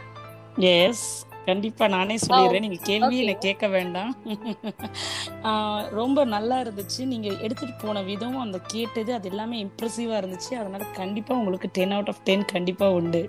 yes 0.75 1.07
கண்டிப்பா 1.49 1.85
நானே 1.95 2.15
சொல்லிடுறேன் 2.23 2.65
நீங்க 2.65 2.79
கேள்வி. 2.89 3.17
எனக்கு 3.23 3.45
கேட்க 3.47 3.67
வேண்டாம் 3.75 4.13
ரொம்ப 5.99 6.25
நல்லா 6.35 6.57
இருந்துச்சு 6.65 7.03
நீங்க 7.11 7.29
எடுத்துட்டு 7.45 7.75
போன 7.83 8.03
விதம் 8.09 8.39
அந்த 8.45 8.59
கேட்டது 8.73 9.11
அது 9.17 9.29
எல்லாமே 9.33 9.59
இம்ப்ரெசிவா 9.67 10.17
இருந்துச்சு 10.23 10.53
அதனால 10.61 10.87
கண்டிப்பா 11.01 11.35
உங்களுக்கு 11.41 11.71
டென் 11.79 11.95
அவுட் 11.97 12.11
ஆஃப் 12.13 12.25
டென் 12.29 12.47
கண்டிப்பா 12.55 12.89
உண்டு 13.01 13.23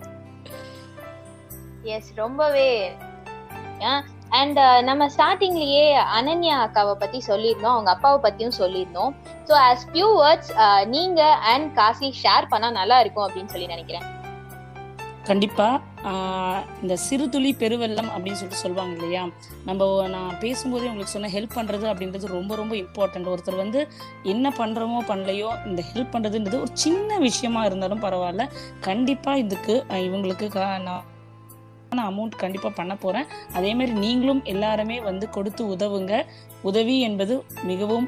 எஸ் 1.95 2.11
ரொம்பவே 2.23 2.69
அண்ட் 4.29 4.57
uh, 4.57 4.83
நம்ம 4.83 5.07
ஸ்டார்டிங்லயே 5.07 6.03
அனன்யா 6.19 6.55
அக்காவை 6.65 6.93
பத்தி 6.93 7.23
சொல்லியிருந்தோம் 7.27 7.75
அவங்க 7.75 7.91
அப்பாவை 7.91 8.31
பத்தியும் 8.31 8.59
சொல்லியிருந்தோம். 8.59 9.13
ஸோ 9.45 9.53
ஆஸ் 9.69 9.85
ஃபியூ 9.93 10.07
வேர்ட்ஸ் 10.21 10.85
நீங்க 10.85 11.23
அண்ட் 11.31 11.73
காசி 11.73 12.13
ஷேர் 12.23 12.47
பண்ணா 12.49 12.71
நல்லா 12.71 12.99
இருக்கும் 12.99 13.29
அப்படின்னு 13.29 13.45
சொல்லி 13.45 13.67
நினைக்கிறேன். 13.67 14.15
கண்டிப்பா 15.23 15.79
இந்த 16.81 16.97
சிறுதுளி 17.09 17.49
பெருவெல்லம் 17.61 18.09
அப்படின்னு 18.09 18.31
சொல்லிட்டு 18.31 18.55
சொல்லுவாங்க 18.55 18.95
இல்லையா? 18.95 19.27
நம்ம 19.65 20.07
நான் 20.07 20.39
பேசும்போதே 20.39 20.85
உங்களுக்கு 20.85 21.11
சொன்ன 21.11 21.27
ஹெல்ப் 21.27 21.55
பண்றது 21.55 21.85
அப்படின்றது 21.93 22.25
ரொம்ப 22.25 22.55
ரொம்ப 22.55 22.75
இம்பார்ட்டன்ட் 22.75 23.33
ஒருத்தர் 23.33 23.55
வந்து 23.55 23.87
என்ன 24.23 24.49
பண்றோமோ 24.49 24.99
பண்ணலையோ 25.07 25.67
இந்த 25.67 25.83
ஹெல்ப் 25.93 26.13
பண்றதுன்றது 26.13 26.55
ஒரு 26.55 26.69
சின்ன 26.73 27.17
விஷயமா 27.17 27.65
இருந்தாலும் 27.65 28.01
பரவாயில்ல. 28.01 28.49
கண்டிப்பா 28.79 29.35
இதுக்கு 29.35 29.85
இவங்களுக்கு 29.89 30.47
கா- 30.57 31.01
நான் 31.95 32.09
அமௌண்ட் 32.11 32.41
கண்டிப்பா 32.43 32.69
பண்ண 32.79 32.93
போறேன் 33.03 33.27
அதே 33.57 33.71
மாதிரி 33.79 33.93
நீங்களும் 34.05 34.41
எல்லாருமே 34.53 34.97
வந்து 35.09 35.25
கொடுத்து 35.35 35.63
உதவுங்க 35.75 36.13
உதவி 36.69 36.95
என்பது 37.09 37.35
மிகவும் 37.71 38.07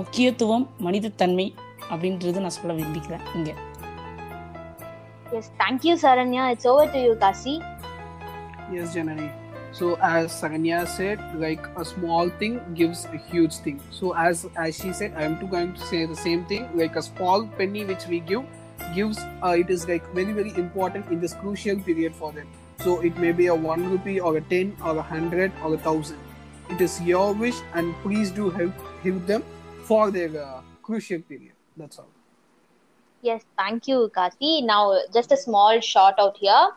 முக்கியத்துவம் 0.00 0.66
மனிதத்தன்மை 0.86 1.46
அப்படின்றது 1.92 2.42
நான் 2.44 2.56
சொல்ல 2.58 2.74
விரும்பிக்கிறேன் 2.78 3.24
இங்க 3.38 3.50
yes 5.38 5.50
thank you 5.62 5.94
Saranya 6.04 6.44
it's 6.54 6.68
over 6.74 6.92
to 6.96 7.00
you 7.08 7.14
Kazi 7.24 7.54
Yes, 8.68 8.94
Janani. 8.94 9.26
So 9.72 9.86
as 10.02 10.24
Saranya 10.38 10.78
said, 10.88 11.18
like 11.36 11.64
a 11.76 11.84
small 11.84 12.30
thing 12.40 12.54
gives 12.74 13.00
a 13.08 13.20
huge 13.26 13.56
thing. 13.56 13.76
So 13.90 14.06
as 14.18 14.36
as 14.56 14.78
she 14.78 14.90
said, 14.92 15.12
I 15.16 15.22
am 15.22 15.34
too 15.40 15.48
going 15.48 15.72
to 15.74 15.82
say 15.90 16.00
the 16.06 16.18
same 16.18 16.42
thing. 16.44 16.64
Like 16.74 16.96
a 16.96 17.02
small 17.02 17.46
penny 17.58 17.84
which 17.84 18.06
we 18.06 18.18
give 18.22 18.44
gives 18.96 19.18
uh, 19.40 19.54
it 19.56 19.70
is 19.70 19.82
like 19.88 20.06
very 20.12 20.32
very 20.32 20.54
important 20.56 21.04
in 21.08 21.20
this 21.20 21.34
crucial 21.34 21.78
period 21.80 22.14
for 22.14 22.30
them. 22.32 22.48
So 22.86 23.00
it 23.00 23.16
may 23.18 23.32
be 23.32 23.46
a 23.48 23.54
1 23.54 23.90
rupee 23.90 24.20
or 24.20 24.36
a 24.36 24.40
10 24.40 24.76
or 24.80 24.92
a 24.92 25.02
100 25.06 25.50
or 25.64 25.74
a 25.74 25.76
1000. 25.76 26.16
It 26.70 26.80
is 26.80 27.02
your 27.02 27.32
wish 27.32 27.56
and 27.74 27.92
please 28.02 28.30
do 28.30 28.48
help, 28.48 28.74
help 29.02 29.26
them 29.26 29.42
for 29.82 30.12
their 30.12 30.30
uh, 30.40 30.60
crucial 30.84 31.20
period. 31.22 31.54
That's 31.76 31.98
all. 31.98 32.06
Yes, 33.22 33.42
thank 33.58 33.88
you, 33.88 34.08
Kasi. 34.14 34.62
Now, 34.62 35.00
just 35.12 35.32
a 35.32 35.36
small 35.36 35.80
shot 35.80 36.14
out 36.20 36.36
here. 36.36 36.68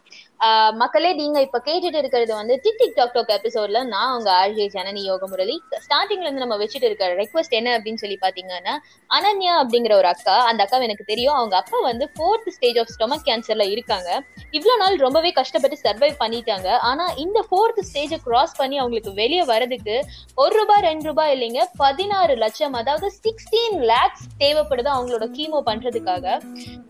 மக்களே 0.82 1.10
நீங்க 1.13 1.38
இப்ப 1.45 1.62
கேட்டுட்டு 1.65 1.99
இருக்கிறது 2.02 2.34
வந்து 2.36 2.56
tick 2.63 2.78
tick 2.82 2.95
talk 2.95 3.15
talk 3.15 3.32
எபிசோட்ல 3.38 3.80
நான் 3.93 4.12
உங்க 4.17 4.30
RJ 4.41 4.65
Janani 4.75 5.02
Yoga 5.08 5.28
Murali. 5.28 5.56
ஸ்டார்டிங்ல 5.86 6.28
இருந்து 6.28 6.43
நம்ம 6.43 6.58
வச்சுட்டு 6.62 6.88
இருக்கிற 6.89 7.10
ரெக்வஸ்ட் 7.21 7.56
என்ன 7.60 7.69
அப்படின்னு 7.78 8.02
சொல்லி 8.04 8.17
பாத்தீங்கன்னா 8.21 8.75
அனன்யா 9.10 9.54
அப்படிங்கிற 9.62 9.93
ஒரு 10.02 10.08
அக்கா 10.13 10.36
அந்த 10.49 10.63
அக்கா 10.65 10.78
எனக்கு 10.88 11.06
தெரியும். 11.12 11.36
அவங்க 11.39 11.56
அப்பா 11.62 11.80
வந்து 11.88 12.06
ஃபோர்த் 12.15 12.47
ஸ்டேஜ் 12.58 12.80
ஆஃப் 12.84 12.91
ஸ்டொமக் 12.95 13.25
கேன்சர்ல 13.30 13.67
இருக்காங்க. 13.69 14.10
இவ்வளவு 14.52 14.82
நாள் 14.84 14.95
ரொம்பவே 15.06 15.32
கஷ்டப்பட்டு 15.39 15.78
சர்வை 15.84 16.12
பண்ணிட்டாங்க. 16.23 16.69
ஆனா 16.89 17.08
இந்த 17.25 17.41
ஃபோர்த் 17.49 17.82
ஸ்டேஜை 17.89 18.19
கிராஸ் 18.28 18.56
பண்ணி 18.62 18.80
அவங்களுக்கு 18.84 19.13
வெளியே 19.21 19.43
வரதுக்கு 19.52 19.97
ஒரு 20.36 20.56
ரூபாய் 20.60 20.82
ரெண்டு 20.89 21.08
ரூபாய் 21.10 21.34
இல்லைங்க 21.36 21.63
பதினாறு 21.84 22.36
லட்சம் 22.36 22.73
அதாவது 22.73 23.10
சிக்ஸ்டீன் 23.25 23.78
லேக்ஸ் 23.91 24.25
தேவைப்படுது 24.43 24.91
அவங்களோட 24.95 25.28
கீமோ 25.38 25.62
பண்றதுக்காக. 25.69 26.25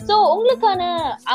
சோ 0.08 0.16
உங்களுக்கான 0.36 0.82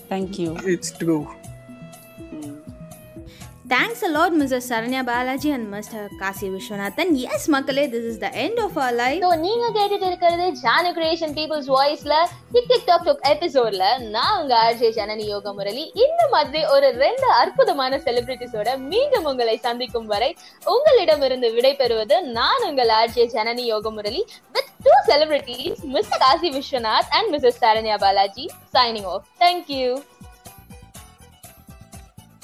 Thank you 0.09 0.77
It's 0.77 0.97
true. 0.99 1.27
Thanks 3.73 4.03
a 4.03 4.09
lot, 4.09 4.33
Saranya 4.69 5.03
Balaji 5.09 5.51
and 5.57 5.67
mister 5.75 6.09
Kazi 6.21 6.47
Vishwanathan 6.55 7.11
Vishwanathan. 7.11 7.53
மக்களே 7.53 7.85
this 7.93 8.09
is 8.11 8.19
the 8.25 8.29
end 8.43 8.59
of 8.65 8.73
of 8.73 8.83
our 8.85 8.95
life. 8.95 9.21
So 9.25 9.31
நீங்க 9.45 9.67
கேட்டுட்டு 9.77 10.07
இருக்கிறது 10.09 10.47
ஜானு 10.63 10.91
கிரியேஷன் 10.97 11.33
பீப்புள்ஸ் 11.39 11.69
வாய்ஸ்ல 11.75 12.15
டிக் 12.55 12.69
டிக் 12.73 12.87
டாக் 12.87 13.07
டாக் 13.09 13.23
எபிசோட்ல 13.31 13.85
நான் 14.09 14.35
உங்க 14.41 14.55
ஆர்ஜே 14.65 14.91
ஜனனி 14.99 15.27
யோக 15.27 15.53
முரளி 15.59 15.85
இந்த 16.05 16.23
மாதிரி 16.35 16.63
ஒரு 16.75 16.89
ரெண்டு 17.05 17.29
அற்புதமான 17.41 18.01
செலிபிரிட்டிஸோட 18.07 18.75
மீண்டும் 18.93 19.29
உங்களை 19.33 19.57
சந்திக்கும் 19.67 20.11
வரை 20.13 20.31
உங்களிடமிருந்து 20.67 21.51
விடைபெறுவது 21.57 22.19
நான் 22.39 22.67
உங்கள் 22.71 22.93
RJ 23.01 23.27
Janani 23.37 23.67
Yoga 23.73 23.93
Murali 23.99 24.23
with 24.57 24.73
two 24.87 24.97
celebrities 25.11 25.85
mister 25.97 26.23
Kazi 26.25 26.51
Vishwanath 26.59 27.13
and 27.19 27.31
missus 27.35 27.63
Saranya 27.65 27.99
Balaji 28.05 28.47
signing 28.77 29.09
off 29.15 29.27
thank you 29.45 29.89